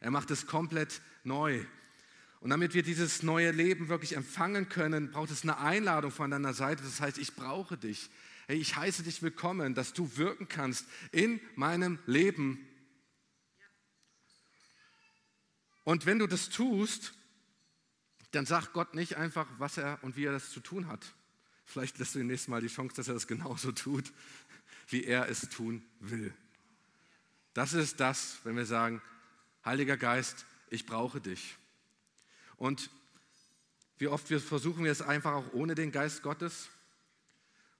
[0.01, 1.65] Er macht es komplett neu.
[2.41, 6.53] Und damit wir dieses neue Leben wirklich empfangen können, braucht es eine Einladung von deiner
[6.53, 6.83] Seite.
[6.83, 8.11] Das heißt, ich brauche dich.
[8.47, 12.69] Hey, ich heiße dich willkommen, dass du wirken kannst in meinem Leben.
[15.85, 17.15] Und wenn du das tust,
[18.33, 21.15] dann sagt Gott nicht einfach, was er und wie er das zu tun hat.
[21.65, 24.13] Vielleicht lässt du ihm nächstes Mal die Chance, dass er das genauso tut,
[24.89, 26.35] wie er es tun will.
[27.55, 29.01] Das ist das, wenn wir sagen,
[29.65, 31.57] Heiliger Geist, ich brauche dich.
[32.57, 32.91] Und
[33.97, 36.69] wie oft wir versuchen wir es einfach auch ohne den Geist Gottes,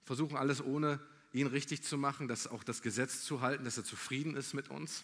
[0.05, 0.99] versuchen alles ohne
[1.33, 4.69] ihn richtig zu machen, dass auch das Gesetz zu halten, dass er zufrieden ist mit
[4.69, 5.03] uns.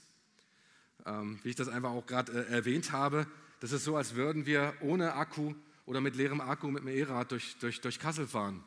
[1.05, 3.27] Ähm, wie ich das einfach auch gerade äh, erwähnt habe,
[3.59, 7.31] das ist so, als würden wir ohne Akku oder mit leerem Akku mit dem E-Rad
[7.31, 8.63] durch, durch, durch Kassel fahren.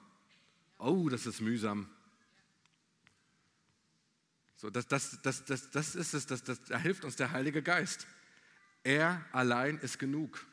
[0.79, 1.88] Oh, das ist mühsam.
[4.57, 7.62] So, das, das, das, das, das ist es, das, das, da hilft uns der Heilige
[7.62, 8.07] Geist.
[8.83, 10.44] Er allein ist genug.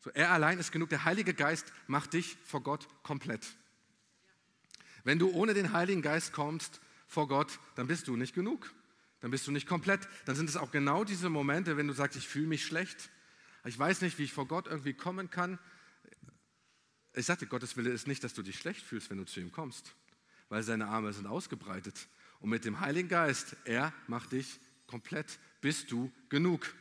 [0.00, 0.88] So, er allein ist genug.
[0.88, 3.46] Der Heilige Geist macht dich vor Gott komplett.
[5.06, 8.74] Wenn du ohne den Heiligen Geist kommst vor Gott, dann bist du nicht genug.
[9.20, 10.00] Dann bist du nicht komplett.
[10.24, 13.08] Dann sind es auch genau diese Momente, wenn du sagst, ich fühle mich schlecht.
[13.64, 15.60] Ich weiß nicht, wie ich vor Gott irgendwie kommen kann.
[17.14, 19.52] Ich sagte, Gottes Wille ist nicht, dass du dich schlecht fühlst, wenn du zu ihm
[19.52, 19.94] kommst,
[20.48, 22.08] weil seine Arme sind ausgebreitet.
[22.40, 25.38] Und mit dem Heiligen Geist, er macht dich komplett.
[25.60, 26.74] Bist du genug?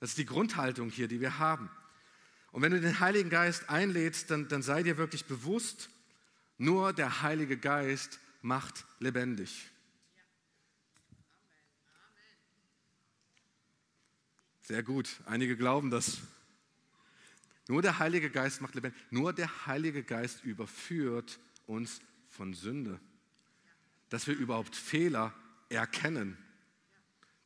[0.00, 1.70] Das ist die Grundhaltung hier, die wir haben.
[2.50, 5.90] Und wenn du den Heiligen Geist einlädst, dann, dann sei dir wirklich bewusst,
[6.60, 9.70] nur der Heilige Geist macht lebendig.
[14.60, 16.18] Sehr gut, einige glauben das.
[17.66, 19.00] Nur der Heilige Geist macht lebendig.
[19.10, 23.00] Nur der Heilige Geist überführt uns von Sünde.
[24.10, 25.32] Dass wir überhaupt Fehler
[25.70, 26.36] erkennen.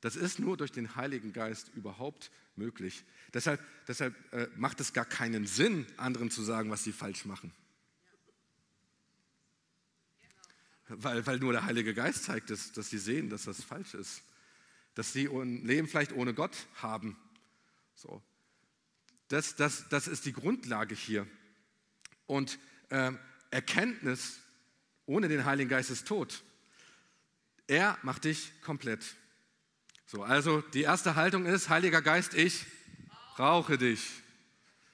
[0.01, 3.05] Das ist nur durch den Heiligen Geist überhaupt möglich.
[3.33, 7.53] Deshalb, deshalb äh, macht es gar keinen Sinn, anderen zu sagen, was sie falsch machen.
[11.03, 14.23] Weil, weil nur der Heilige Geist zeigt, dass, dass sie sehen, dass das falsch ist.
[14.95, 17.17] Dass sie ein Leben vielleicht ohne Gott haben.
[17.95, 18.23] So.
[19.29, 21.27] Das, das, das ist die Grundlage hier.
[22.27, 22.59] Und
[22.91, 23.13] äh,
[23.51, 24.41] Erkenntnis
[25.07, 26.43] ohne den Heiligen Geist ist tot.
[27.67, 29.05] Er macht dich komplett.
[30.07, 32.67] So, also die erste Haltung ist, Heiliger Geist, ich
[33.37, 34.23] brauche dich.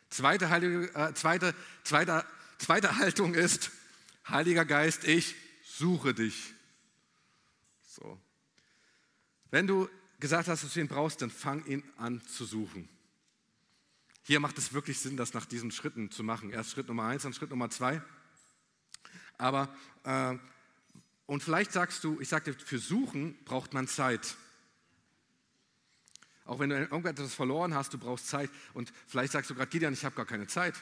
[0.09, 2.25] Zweite, Heilige, äh, zweite, zweite,
[2.59, 3.71] zweite Haltung ist,
[4.29, 5.35] Heiliger Geist, ich
[5.81, 6.55] suche dich.
[7.83, 8.21] So.
[9.51, 9.89] Wenn du
[10.21, 12.89] gesagt hast, dass du ihn brauchst, dann fang ihn an zu suchen.
[14.23, 16.51] Hier macht es wirklich Sinn, das nach diesen Schritten zu machen.
[16.51, 18.03] Erst Schritt Nummer eins, dann Schritt Nummer zwei.
[19.39, 20.37] Aber, äh,
[21.27, 24.37] und vielleicht sagst du, ich sagte, für Suchen braucht man Zeit.
[26.45, 28.51] Auch wenn du irgendetwas verloren hast, du brauchst Zeit.
[28.75, 30.75] Und vielleicht sagst du gerade, Gideon, ich habe gar keine Zeit.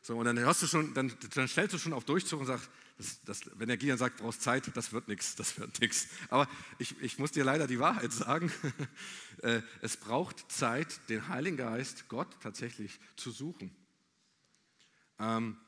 [0.00, 2.70] So, und dann hörst du schon, dann, dann stellst du schon auf Durchzug und sagst,
[2.96, 6.08] das, das, wenn der Gideon sagt, brauchst Zeit, das wird nichts, das wird nichts.
[6.28, 8.52] Aber ich, ich muss dir leider die Wahrheit sagen.
[9.42, 13.74] Äh, es braucht Zeit, den Heiligen Geist, Gott tatsächlich zu suchen.
[15.18, 15.58] Ähm,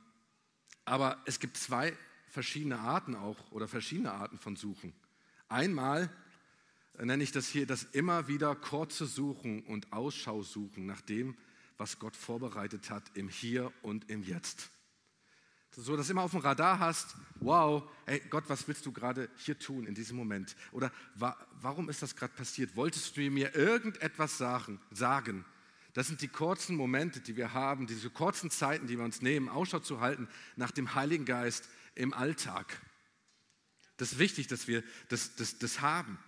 [0.85, 1.97] aber es gibt zwei
[2.29, 4.95] verschiedene Arten auch oder verschiedene Arten von Suchen.
[5.49, 6.11] Einmal
[6.99, 11.37] nenne ich das hier das immer wieder kurze Suchen und Ausschau suchen nach dem,
[11.77, 14.71] was Gott vorbereitet hat im Hier und im Jetzt.
[15.79, 19.29] So, dass du immer auf dem Radar hast, wow, ey Gott, was willst du gerade
[19.37, 20.57] hier tun in diesem Moment?
[20.73, 22.77] Oder wa warum ist das gerade passiert?
[22.77, 25.45] Wolltest du mir irgendetwas sagen, sagen?
[25.93, 29.51] Das sind die kurzen Momente, die wir haben, diese kurzen Zeiten, die wir uns nehmen,
[29.51, 32.81] Ausschau zu halten nach dem Heiligen Geist im Alltag.
[33.99, 36.19] Das ist wichtig, dass wir das, das, das haben.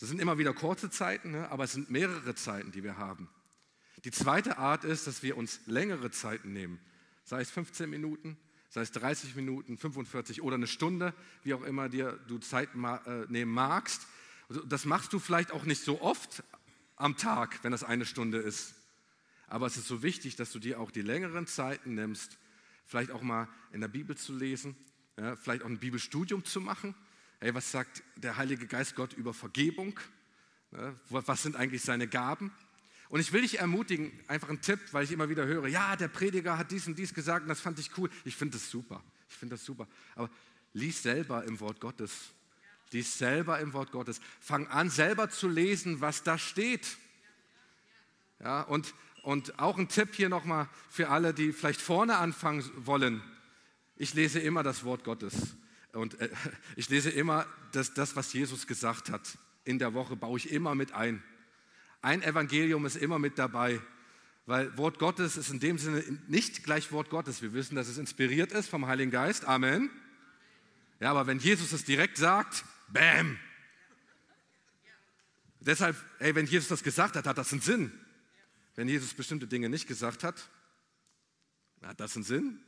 [0.00, 1.50] Das sind immer wieder kurze Zeiten, ne?
[1.50, 3.30] aber es sind mehrere Zeiten, die wir haben.
[4.04, 6.78] Die zweite Art ist, dass wir uns längere Zeiten nehmen,
[7.24, 8.36] sei es 15 Minuten,
[8.72, 13.26] sei es 30 Minuten, 45 oder eine Stunde, wie auch immer dir du Zeit äh,
[13.28, 14.06] nehmen magst.
[14.48, 16.42] Also das machst du vielleicht auch nicht so oft
[16.96, 18.74] am Tag, wenn das eine Stunde ist.
[19.46, 22.38] Aber es ist so wichtig, dass du dir auch die längeren Zeiten nimmst,
[22.86, 24.74] vielleicht auch mal in der Bibel zu lesen,
[25.16, 26.94] ja, vielleicht auch ein Bibelstudium zu machen
[27.42, 29.98] Hey, was sagt der Heilige Geist Gott über Vergebung?
[30.70, 32.52] Ne, was sind eigentlich seine Gaben?
[33.12, 36.08] Und ich will dich ermutigen, einfach einen Tipp, weil ich immer wieder höre, ja, der
[36.08, 38.08] Prediger hat dies und dies gesagt und das fand ich cool.
[38.24, 39.02] Ich finde das super.
[39.28, 39.86] Ich finde das super.
[40.14, 40.30] Aber
[40.72, 42.30] lies selber im Wort Gottes.
[42.90, 44.18] Lies selber im Wort Gottes.
[44.40, 46.96] Fang an, selber zu lesen, was da steht.
[48.40, 48.94] Ja, und,
[49.24, 53.22] und auch ein Tipp hier nochmal für alle, die vielleicht vorne anfangen wollen.
[53.96, 55.34] Ich lese immer das Wort Gottes.
[55.92, 56.30] Und äh,
[56.76, 59.36] ich lese immer das, das, was Jesus gesagt hat.
[59.64, 61.22] In der Woche baue ich immer mit ein.
[62.02, 63.80] Ein Evangelium ist immer mit dabei,
[64.44, 67.42] weil Wort Gottes ist in dem Sinne nicht gleich Wort Gottes.
[67.42, 69.44] Wir wissen, dass es inspiriert ist vom Heiligen Geist.
[69.44, 69.88] Amen.
[70.98, 73.38] Ja, aber wenn Jesus es direkt sagt, bam.
[75.60, 77.92] Deshalb, ey, wenn Jesus das gesagt hat, hat das einen Sinn.
[78.74, 80.50] Wenn Jesus bestimmte Dinge nicht gesagt hat,
[81.82, 82.60] hat das einen Sinn.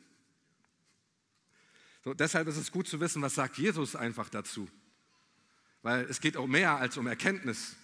[2.05, 4.69] So, deshalb ist es gut zu wissen, was sagt Jesus einfach dazu.
[5.83, 7.75] Weil es geht auch mehr als um Erkenntnis.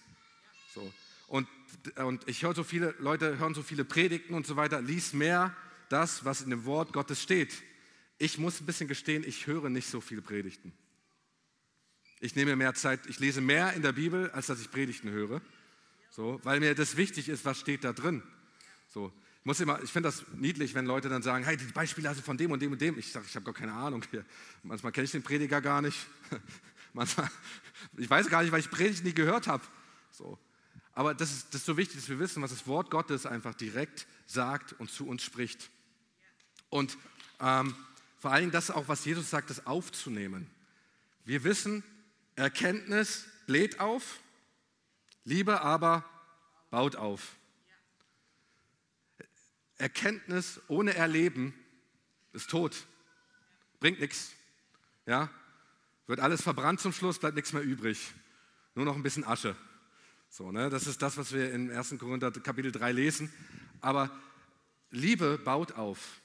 [0.73, 0.93] So.
[1.31, 1.47] Und,
[1.95, 5.55] und ich höre so viele Leute, hören so viele Predigten und so weiter, lies mehr
[5.87, 7.53] das, was in dem Wort Gottes steht.
[8.17, 10.73] Ich muss ein bisschen gestehen, ich höre nicht so viele Predigten.
[12.19, 15.41] Ich nehme mehr Zeit, ich lese mehr in der Bibel, als dass ich Predigten höre.
[16.09, 18.21] So, weil mir das wichtig ist, was steht da drin.
[18.89, 22.09] So, ich muss immer, ich finde das niedlich, wenn Leute dann sagen, hey, die Beispiele
[22.09, 22.99] hast du von dem und dem und dem.
[22.99, 24.03] Ich sage, ich habe gar keine Ahnung.
[24.63, 25.97] Manchmal kenne ich den Prediger gar nicht.
[26.93, 27.31] Manchmal,
[27.95, 29.63] ich weiß gar nicht, weil ich Predigten nie gehört habe.
[30.11, 30.37] So.
[30.93, 33.53] Aber das ist, das ist so wichtig, dass wir wissen, was das Wort Gottes einfach
[33.53, 35.69] direkt sagt und zu uns spricht.
[36.69, 36.97] Und
[37.39, 37.75] ähm,
[38.19, 40.49] vor allen Dingen das auch, was Jesus sagt, das aufzunehmen.
[41.23, 41.83] Wir wissen,
[42.35, 44.19] Erkenntnis bläht auf,
[45.23, 46.03] Liebe aber
[46.69, 47.35] baut auf.
[49.77, 51.53] Erkenntnis ohne Erleben
[52.33, 52.85] ist tot,
[53.79, 54.31] bringt nichts.
[55.05, 55.29] Ja?
[56.07, 58.13] Wird alles verbrannt zum Schluss, bleibt nichts mehr übrig.
[58.75, 59.55] Nur noch ein bisschen Asche.
[60.33, 60.69] So, ne?
[60.69, 61.95] Das ist das, was wir in 1.
[61.99, 63.33] Korinther Kapitel 3 lesen.
[63.81, 64.09] Aber
[64.89, 66.21] Liebe baut auf.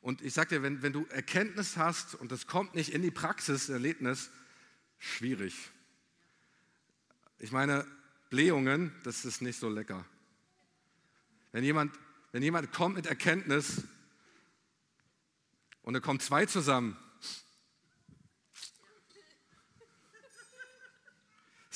[0.00, 3.10] Und ich sage dir, wenn, wenn du Erkenntnis hast und das kommt nicht in die
[3.10, 4.30] Praxis, Erlebnis,
[4.98, 5.70] schwierig.
[7.40, 7.84] Ich meine,
[8.30, 10.04] Blähungen, das ist nicht so lecker.
[11.50, 11.92] Wenn jemand,
[12.30, 13.82] wenn jemand kommt mit Erkenntnis
[15.82, 16.96] und da kommen zwei zusammen,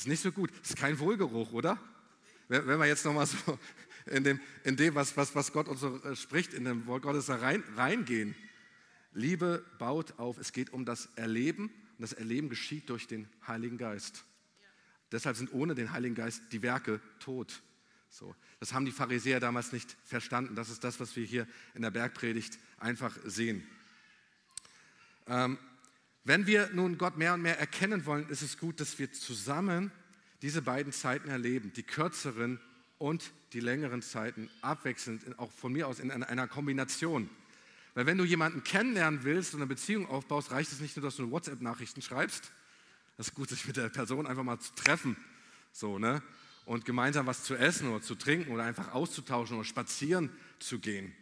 [0.05, 0.51] ist nicht so gut.
[0.61, 1.79] Ist kein Wohlgeruch, oder?
[2.47, 3.57] Wenn, wir jetzt nochmal so
[4.05, 7.01] in dem, in dem was, was, was Gott uns so äh, spricht, in dem Wort
[7.01, 8.35] Gottes da rein, reingehen.
[9.13, 10.37] Liebe baut auf.
[10.37, 14.23] Es geht um das Erleben und das Erleben geschieht durch den Heiligen Geist.
[14.61, 14.67] Ja.
[15.11, 17.63] Deshalb sind ohne den Heiligen Geist die Werke tot.
[18.11, 20.53] So, das haben die Pharisäer damals nicht verstanden.
[20.55, 23.67] Das ist das, was wir hier in der Bergpredigt einfach sehen.
[25.25, 25.57] Ähm,
[26.25, 29.91] wenn wir nun Gott mehr und mehr erkennen wollen, ist es gut, dass wir zusammen
[30.41, 32.59] diese beiden Zeiten erleben, die kürzeren
[32.97, 37.29] und die längeren Zeiten abwechselnd, auch von mir aus in einer Kombination.
[37.93, 41.15] Weil wenn du jemanden kennenlernen willst und eine Beziehung aufbaust, reicht es nicht nur, dass
[41.15, 42.51] du WhatsApp-Nachrichten schreibst.
[43.17, 45.15] Das ist gut, sich mit der Person einfach mal zu treffen.
[45.71, 46.21] So, ne?
[46.65, 51.15] Und gemeinsam was zu essen oder zu trinken oder einfach auszutauschen oder spazieren zu gehen.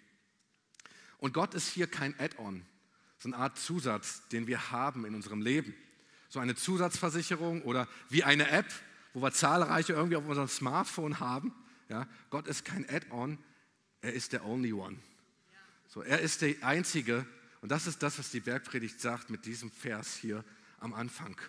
[1.17, 2.65] Und Gott ist hier kein Add-on,
[3.23, 5.73] so eine Art Zusatz, den wir haben in unserem Leben.
[6.27, 8.65] So eine Zusatzversicherung oder wie eine App,
[9.13, 11.53] wo wir zahlreiche irgendwie auf unserem Smartphone haben.
[11.87, 12.05] Ja?
[12.31, 13.37] Gott ist kein Add-on,
[14.01, 14.97] er ist der Only One.
[15.87, 17.25] So, er ist der Einzige
[17.61, 20.43] und das ist das, was die Bergpredigt sagt mit diesem Vers hier
[20.81, 21.39] am Anfang.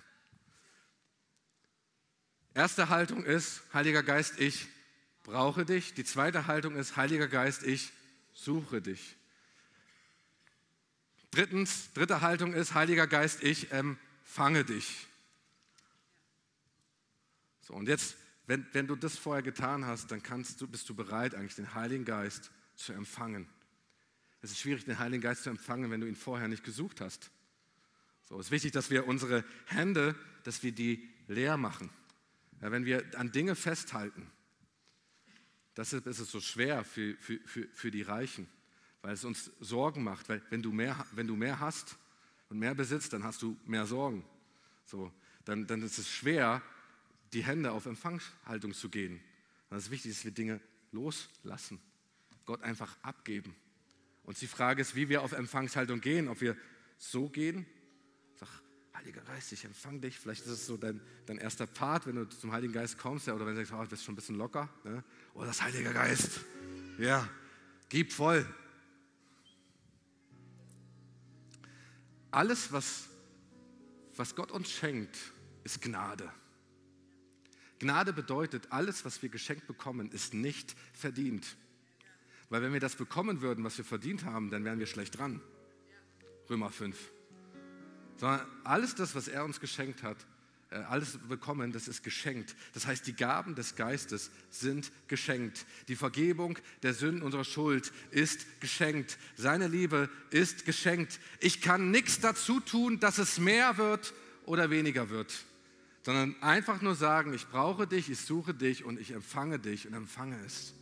[2.54, 4.68] Erste Haltung ist, Heiliger Geist, ich
[5.24, 5.92] brauche dich.
[5.94, 7.92] Die zweite Haltung ist, Heiliger Geist, ich
[8.32, 9.16] suche dich.
[11.34, 15.08] Drittens, dritte Haltung ist, Heiliger Geist, ich empfange dich.
[17.60, 18.16] So, und jetzt,
[18.46, 21.74] wenn, wenn du das vorher getan hast, dann kannst du, bist du bereit, eigentlich den
[21.74, 23.48] Heiligen Geist zu empfangen.
[24.42, 27.32] Es ist schwierig, den Heiligen Geist zu empfangen, wenn du ihn vorher nicht gesucht hast.
[28.28, 31.90] So, es ist wichtig, dass wir unsere Hände, dass wir die leer machen.
[32.60, 34.30] Ja, wenn wir an Dinge festhalten,
[35.76, 38.46] deshalb ist es so schwer für, für, für, für die Reichen,
[39.04, 40.30] weil es uns Sorgen macht.
[40.30, 41.98] Weil wenn du mehr, wenn du mehr hast
[42.48, 44.24] und mehr besitzt, dann hast du mehr Sorgen.
[44.86, 45.12] So,
[45.44, 46.62] dann, dann ist es schwer,
[47.34, 49.20] die Hände auf Empfangshaltung zu gehen.
[49.68, 50.58] Es ist wichtig, dass wir Dinge
[50.90, 51.80] loslassen,
[52.46, 53.54] Gott einfach abgeben.
[54.22, 56.28] Und die Frage ist, wie wir auf Empfangshaltung gehen.
[56.28, 56.56] Ob wir
[56.96, 57.66] so gehen,
[58.36, 58.48] sag,
[58.94, 60.18] Heiliger Geist, ich empfange dich.
[60.18, 63.34] Vielleicht ist es so dein, dein erster Part, wenn du zum Heiligen Geist kommst, ja,
[63.34, 64.70] oder wenn du sagst, oh, du bist schon ein bisschen locker.
[64.84, 65.04] Ne?
[65.34, 66.40] Oh, das Heilige Geist,
[66.98, 67.28] ja,
[67.90, 68.46] gib voll.
[72.34, 73.04] Alles, was,
[74.16, 75.16] was Gott uns schenkt,
[75.62, 76.28] ist Gnade.
[77.78, 81.56] Gnade bedeutet, alles, was wir geschenkt bekommen, ist nicht verdient.
[82.48, 85.40] Weil wenn wir das bekommen würden, was wir verdient haben, dann wären wir schlecht dran.
[86.50, 86.98] Römer 5.
[88.16, 90.26] Sondern alles das, was er uns geschenkt hat,
[90.70, 92.56] alles bekommen, das ist geschenkt.
[92.72, 95.66] Das heißt, die Gaben des Geistes sind geschenkt.
[95.88, 99.18] Die Vergebung der Sünden unserer Schuld ist geschenkt.
[99.36, 101.20] Seine Liebe ist geschenkt.
[101.40, 104.14] Ich kann nichts dazu tun, dass es mehr wird
[104.46, 105.32] oder weniger wird,
[106.02, 109.94] sondern einfach nur sagen, ich brauche dich, ich suche dich und ich empfange dich und
[109.94, 110.74] empfange es.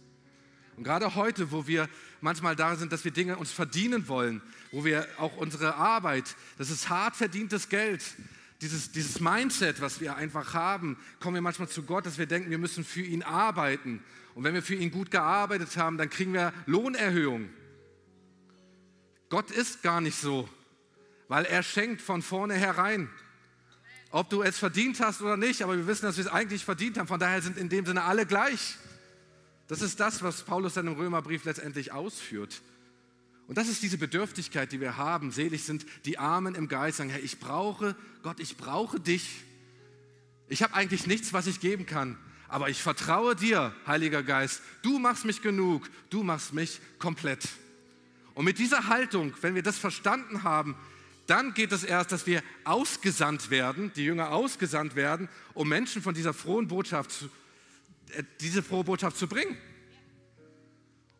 [0.76, 1.88] Und gerade heute, wo wir
[2.22, 6.70] manchmal da sind, dass wir Dinge uns verdienen wollen, wo wir auch unsere Arbeit, das
[6.70, 8.02] ist hart verdientes Geld,
[8.62, 12.50] dieses, dieses Mindset, was wir einfach haben, kommen wir manchmal zu Gott, dass wir denken,
[12.50, 14.02] wir müssen für ihn arbeiten.
[14.34, 17.50] Und wenn wir für ihn gut gearbeitet haben, dann kriegen wir Lohnerhöhung.
[19.28, 20.48] Gott ist gar nicht so,
[21.26, 23.10] weil er schenkt von vorne herein.
[24.10, 26.98] Ob du es verdient hast oder nicht, aber wir wissen, dass wir es eigentlich verdient
[26.98, 27.08] haben.
[27.08, 28.76] Von daher sind in dem Sinne alle gleich.
[29.66, 32.62] Das ist das, was Paulus dann im Römerbrief letztendlich ausführt.
[33.48, 35.30] Und das ist diese Bedürftigkeit, die wir haben.
[35.30, 39.42] Selig sind die Armen im Geist, sagen, Herr, ich brauche Gott, ich brauche dich.
[40.48, 42.18] Ich habe eigentlich nichts, was ich geben kann,
[42.48, 44.62] aber ich vertraue dir, Heiliger Geist.
[44.82, 47.48] Du machst mich genug, du machst mich komplett.
[48.34, 50.76] Und mit dieser Haltung, wenn wir das verstanden haben,
[51.26, 56.14] dann geht es erst, dass wir ausgesandt werden, die Jünger ausgesandt werden, um Menschen von
[56.14, 57.26] dieser frohen Botschaft zu,
[58.10, 59.56] äh, diese frohe Botschaft zu bringen.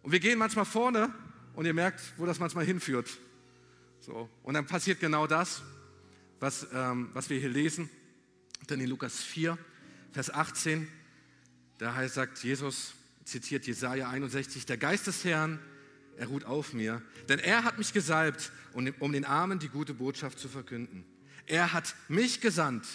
[0.03, 1.13] Und wir gehen manchmal vorne
[1.55, 3.09] und ihr merkt, wo das manchmal hinführt.
[4.01, 4.29] So.
[4.43, 5.63] Und dann passiert genau das,
[6.41, 7.89] was, ähm, was wir hier lesen.
[8.69, 9.59] Denn in Lukas 4,
[10.13, 10.89] Vers 18,
[11.79, 12.95] da heißt, sagt Jesus,
[13.25, 15.59] zitiert Jesaja 61, der Geist des Herrn,
[16.17, 20.39] er ruht auf mir, denn er hat mich gesalbt, um den Armen die gute Botschaft
[20.39, 21.05] zu verkünden.
[21.47, 22.87] Er hat mich gesandt,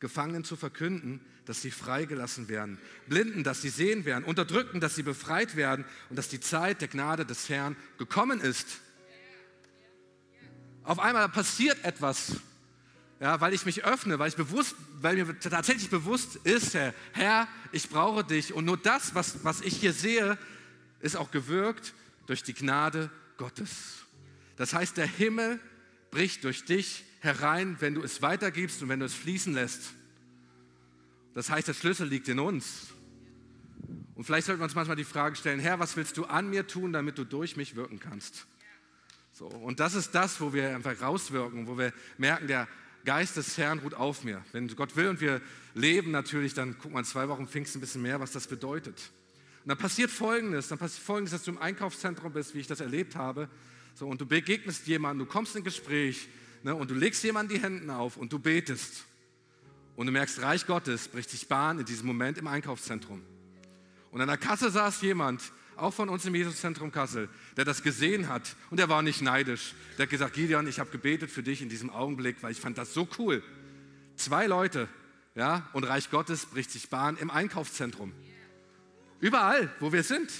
[0.00, 5.02] Gefangenen zu verkünden, dass sie freigelassen werden, Blinden, dass sie sehen werden, Unterdrückten, dass sie
[5.02, 8.80] befreit werden und dass die Zeit der Gnade des Herrn gekommen ist.
[10.82, 12.36] Auf einmal passiert etwas,
[13.20, 17.48] ja, weil ich mich öffne, weil, ich bewusst, weil mir tatsächlich bewusst ist, Herr, Herr,
[17.72, 18.52] ich brauche dich.
[18.52, 20.36] Und nur das, was, was ich hier sehe,
[21.00, 21.94] ist auch gewirkt
[22.26, 24.04] durch die Gnade Gottes.
[24.56, 25.60] Das heißt, der Himmel
[26.10, 29.94] bricht durch dich herein, wenn du es weitergibst und wenn du es fließen lässt.
[31.34, 32.88] Das heißt, der Schlüssel liegt in uns.
[34.14, 36.66] Und vielleicht sollten wir uns manchmal die Frage stellen, Herr, was willst du an mir
[36.66, 38.46] tun, damit du durch mich wirken kannst?
[39.32, 42.68] So, und das ist das, wo wir einfach rauswirken, wo wir merken, der
[43.04, 44.44] Geist des Herrn ruht auf mir.
[44.52, 45.40] Wenn Gott will und wir
[45.74, 49.10] leben natürlich, dann guck mal zwei Wochen Pfingsten ein bisschen mehr, was das bedeutet.
[49.64, 52.80] Und dann passiert Folgendes, dann passiert Folgendes, dass du im Einkaufszentrum bist, wie ich das
[52.80, 53.48] erlebt habe,
[53.96, 56.28] so, und du begegnest jemandem, du kommst in ein Gespräch
[56.64, 59.04] ne, und du legst jemandem die Hände auf und du betest.
[59.96, 63.22] Und du merkst, Reich Gottes bricht sich Bahn in diesem Moment im Einkaufszentrum.
[64.10, 65.40] Und an der Kasse saß jemand,
[65.76, 69.74] auch von uns im Jesuszentrum Kassel, der das gesehen hat und der war nicht neidisch.
[69.98, 72.78] Der hat gesagt, Gideon, ich habe gebetet für dich in diesem Augenblick, weil ich fand
[72.78, 73.42] das so cool.
[74.16, 74.88] Zwei Leute,
[75.34, 78.12] ja, und Reich Gottes bricht sich Bahn im Einkaufszentrum.
[79.20, 80.30] Überall, wo wir sind.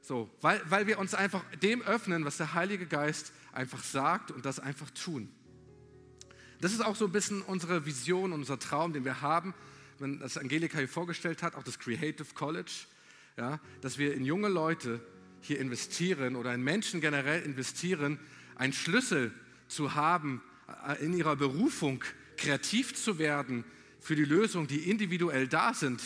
[0.00, 4.44] So, weil, weil wir uns einfach dem öffnen, was der Heilige Geist einfach sagt und
[4.44, 5.30] das einfach tun.
[6.64, 9.52] Das ist auch so ein bisschen unsere Vision, unser Traum, den wir haben,
[9.98, 12.86] wenn das Angelika hier vorgestellt hat, auch das Creative College,
[13.36, 14.98] ja, dass wir in junge Leute
[15.42, 18.18] hier investieren oder in Menschen generell investieren,
[18.56, 19.30] einen Schlüssel
[19.68, 20.40] zu haben,
[20.88, 22.02] äh, in ihrer Berufung
[22.38, 23.64] kreativ zu werden
[24.00, 26.00] für die Lösungen, die individuell da sind.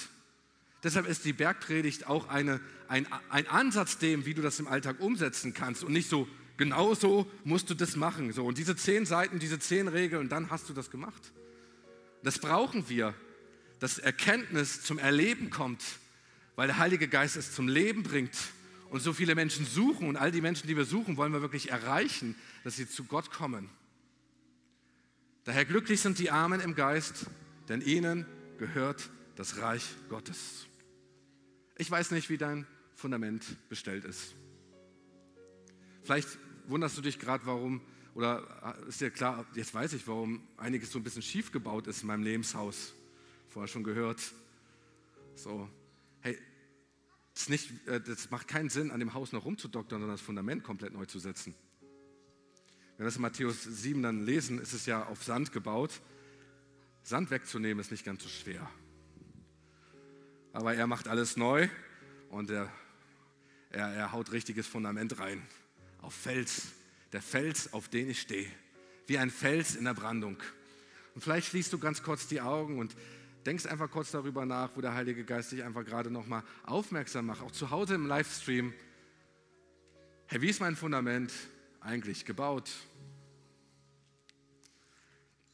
[0.82, 4.98] Deshalb ist die Bergpredigt auch eine, ein, ein Ansatz dem, wie du das im Alltag
[4.98, 6.26] umsetzen kannst und nicht so,
[6.58, 8.32] genau so musst du das machen.
[8.32, 11.32] So, und diese zehn Seiten, diese zehn Regeln, dann hast du das gemacht.
[12.22, 13.14] Das brauchen wir,
[13.78, 15.82] dass Erkenntnis zum Erleben kommt,
[16.56, 18.36] weil der Heilige Geist es zum Leben bringt
[18.90, 21.70] und so viele Menschen suchen und all die Menschen, die wir suchen, wollen wir wirklich
[21.70, 22.34] erreichen,
[22.64, 23.70] dass sie zu Gott kommen.
[25.44, 27.26] Daher glücklich sind die Armen im Geist,
[27.68, 28.26] denn ihnen
[28.58, 30.66] gehört das Reich Gottes.
[31.76, 34.34] Ich weiß nicht, wie dein Fundament bestellt ist.
[36.02, 36.28] Vielleicht
[36.68, 37.80] wunderst du dich gerade, warum,
[38.14, 42.02] oder ist dir klar, jetzt weiß ich, warum einiges so ein bisschen schief gebaut ist
[42.02, 42.94] in meinem Lebenshaus.
[43.48, 44.20] Vorher schon gehört.
[45.34, 45.68] So,
[46.20, 46.38] hey,
[47.34, 50.62] das, nicht, äh, das macht keinen Sinn, an dem Haus noch rumzudoktern, sondern das Fundament
[50.64, 51.54] komplett neu zu setzen.
[52.96, 56.00] Wenn wir das in Matthäus 7 dann lesen, ist es ja auf Sand gebaut.
[57.02, 58.68] Sand wegzunehmen ist nicht ganz so schwer
[60.58, 61.68] aber er macht alles neu
[62.30, 62.68] und er,
[63.70, 65.42] er, er haut richtiges Fundament rein.
[65.98, 66.68] Auf Fels,
[67.12, 68.50] der Fels, auf den ich stehe.
[69.06, 70.36] Wie ein Fels in der Brandung.
[71.14, 72.94] Und vielleicht schließt du ganz kurz die Augen und
[73.46, 77.42] denkst einfach kurz darüber nach, wo der Heilige Geist dich einfach gerade nochmal aufmerksam macht.
[77.42, 78.74] Auch zu Hause im Livestream.
[80.26, 81.32] Hey, wie ist mein Fundament
[81.80, 82.70] eigentlich gebaut?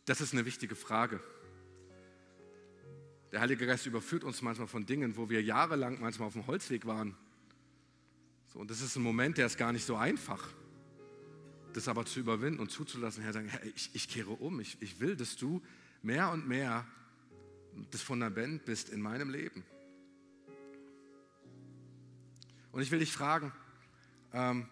[0.04, 1.20] Das ist eine wichtige Frage.
[3.32, 6.86] Der Heilige Geist überführt uns manchmal von Dingen, wo wir jahrelang manchmal auf dem Holzweg
[6.86, 7.16] waren.
[8.54, 10.48] So, und das ist ein Moment, der ist gar nicht so einfach.
[11.74, 14.60] Das aber zu überwinden und zuzulassen, Herr, sagen, Herr, ich, ich kehre um.
[14.60, 15.60] Ich, ich will, dass du
[16.02, 16.86] mehr und mehr
[17.90, 19.64] das Fundament bist in meinem Leben.
[22.70, 23.52] Und ich will dich fragen,
[24.32, 24.68] ähm,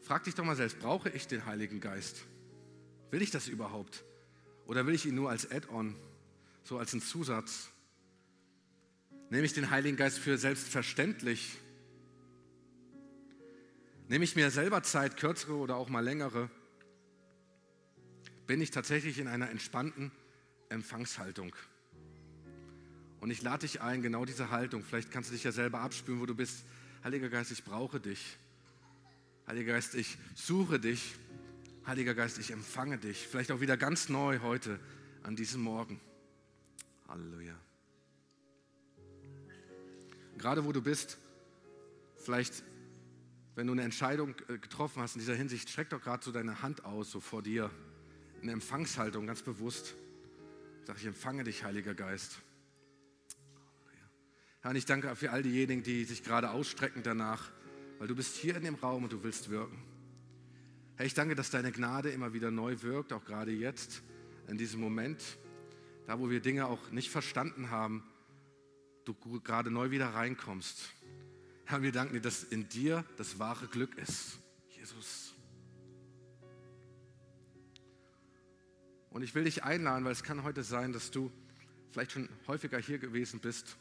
[0.00, 2.24] frag dich doch mal selbst, brauche ich den Heiligen Geist?
[3.10, 4.04] Will ich das überhaupt?
[4.66, 5.96] Oder will ich ihn nur als Add-on
[6.62, 7.70] so als ein Zusatz.
[9.30, 11.56] Nehme ich den Heiligen Geist für selbstverständlich?
[14.08, 16.50] Nehme ich mir selber Zeit, kürzere oder auch mal längere?
[18.48, 20.10] Bin ich tatsächlich in einer entspannten
[20.68, 21.54] Empfangshaltung?
[23.20, 26.20] Und ich lade dich ein, genau diese Haltung, vielleicht kannst du dich ja selber abspüren,
[26.20, 26.64] wo du bist.
[27.04, 28.36] Heiliger Geist, ich brauche dich.
[29.46, 31.14] Heiliger Geist, ich suche dich.
[31.86, 33.28] Heiliger Geist, ich empfange dich.
[33.28, 34.80] Vielleicht auch wieder ganz neu heute
[35.22, 36.00] an diesem Morgen.
[37.06, 37.54] Halleluja.
[40.40, 41.18] Gerade wo du bist,
[42.16, 42.64] vielleicht,
[43.56, 46.62] wenn du eine Entscheidung äh, getroffen hast in dieser Hinsicht, streck doch gerade so deine
[46.62, 47.70] Hand aus, so vor dir,
[48.40, 49.94] in Empfangshaltung, ganz bewusst.
[50.86, 52.40] Sag ich, empfange dich, Heiliger Geist.
[54.62, 57.50] Herr, ich danke für all diejenigen, die sich gerade ausstrecken danach,
[57.98, 59.76] weil du bist hier in dem Raum und du willst wirken.
[60.96, 64.02] Herr, ich danke, dass deine Gnade immer wieder neu wirkt, auch gerade jetzt,
[64.48, 65.22] in diesem Moment,
[66.06, 68.02] da wo wir Dinge auch nicht verstanden haben,
[69.04, 70.94] du gerade neu wieder reinkommst.
[71.64, 74.38] Herr, wir danken dir, dass in dir das wahre Glück ist.
[74.70, 75.34] Jesus.
[79.10, 81.30] Und ich will dich einladen, weil es kann heute sein, dass du
[81.90, 83.76] vielleicht schon häufiger hier gewesen bist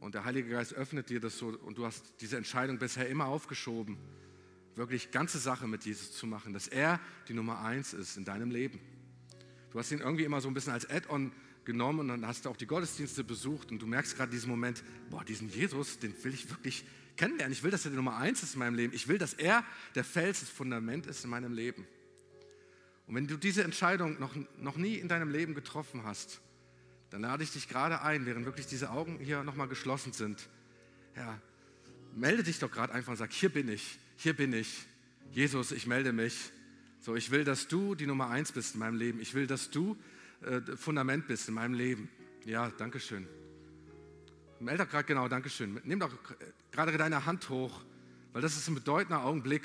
[0.00, 3.26] und der Heilige Geist öffnet dir das so und du hast diese Entscheidung bisher immer
[3.26, 3.98] aufgeschoben,
[4.74, 6.98] wirklich ganze Sache mit Jesus zu machen, dass er
[7.28, 8.80] die Nummer eins ist in deinem Leben.
[9.70, 11.32] Du hast ihn irgendwie immer so ein bisschen als Add-on
[11.64, 14.82] genommen und dann hast du auch die Gottesdienste besucht und du merkst gerade diesen Moment,
[15.10, 16.84] boah, diesen Jesus, den will ich wirklich
[17.16, 17.52] kennenlernen.
[17.52, 18.94] Ich will, dass er die Nummer eins ist in meinem Leben.
[18.94, 21.86] Ich will, dass er der Fels, das Fundament ist in meinem Leben.
[23.06, 26.40] Und wenn du diese Entscheidung noch, noch nie in deinem Leben getroffen hast,
[27.10, 30.48] dann lade ich dich gerade ein, während wirklich diese Augen hier nochmal geschlossen sind.
[31.14, 31.38] Ja,
[32.14, 34.86] melde dich doch gerade einfach und sag, hier bin ich, hier bin ich.
[35.32, 36.52] Jesus, ich melde mich.
[37.00, 39.20] So, ich will, dass du die Nummer eins bist in meinem Leben.
[39.20, 39.96] Ich will, dass du
[40.44, 42.08] äh, Fundament bist in meinem Leben.
[42.44, 43.26] Ja, danke schön.
[44.58, 45.80] Melde doch gerade, genau, danke schön.
[45.84, 46.10] Nimm doch
[46.70, 47.80] gerade deine Hand hoch,
[48.32, 49.62] weil das ist ein bedeutender Augenblick,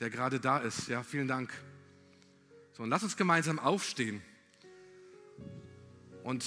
[0.00, 0.88] der gerade da ist.
[0.88, 1.52] Ja, vielen Dank.
[2.72, 4.22] So, und lass uns gemeinsam aufstehen.
[6.24, 6.44] Und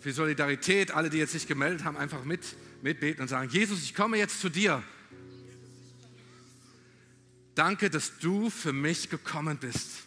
[0.00, 3.94] für Solidarität, alle, die jetzt sich gemeldet haben, einfach mit, mitbeten und sagen, Jesus, ich
[3.94, 4.82] komme jetzt zu dir.
[7.54, 10.04] Danke, dass du für mich gekommen bist.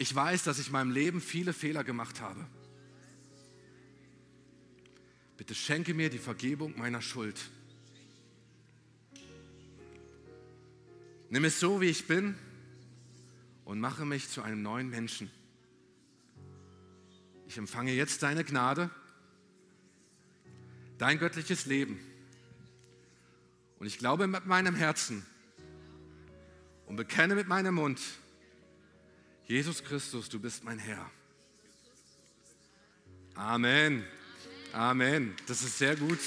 [0.00, 2.46] Ich weiß, dass ich in meinem Leben viele Fehler gemacht habe.
[5.36, 7.50] Bitte schenke mir die Vergebung meiner Schuld.
[11.30, 12.36] Nimm es so, wie ich bin
[13.64, 15.32] und mache mich zu einem neuen Menschen.
[17.48, 18.90] Ich empfange jetzt deine Gnade,
[20.96, 21.98] dein göttliches Leben.
[23.80, 25.26] Und ich glaube mit meinem Herzen
[26.86, 28.00] und bekenne mit meinem Mund,
[29.48, 31.10] Jesus Christus, du bist mein Herr.
[33.34, 34.04] Amen.
[34.74, 35.34] Amen.
[35.46, 36.18] Das ist sehr gut.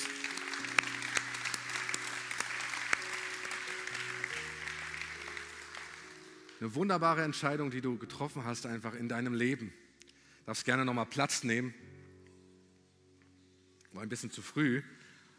[6.59, 9.71] Eine wunderbare Entscheidung, die du getroffen hast, einfach in deinem Leben.
[10.39, 11.75] Du darfst gerne nochmal Platz nehmen.
[13.93, 14.81] War ein bisschen zu früh.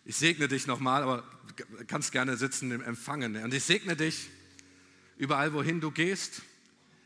[0.04, 1.24] Ich segne dich nochmal, aber
[1.88, 3.42] kannst gerne sitzen im Empfangen.
[3.42, 4.30] Und ich segne dich
[5.16, 6.42] überall, wohin du gehst,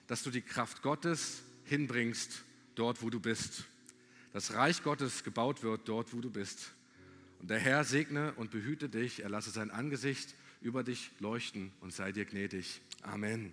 [0.07, 2.43] dass du die Kraft Gottes hinbringst,
[2.75, 3.65] dort, wo du bist.
[4.33, 6.73] Das Reich Gottes gebaut wird, dort, wo du bist.
[7.41, 11.93] Und der Herr segne und behüte dich, er lasse sein Angesicht über dich leuchten und
[11.93, 12.81] sei dir gnädig.
[13.03, 13.53] Amen.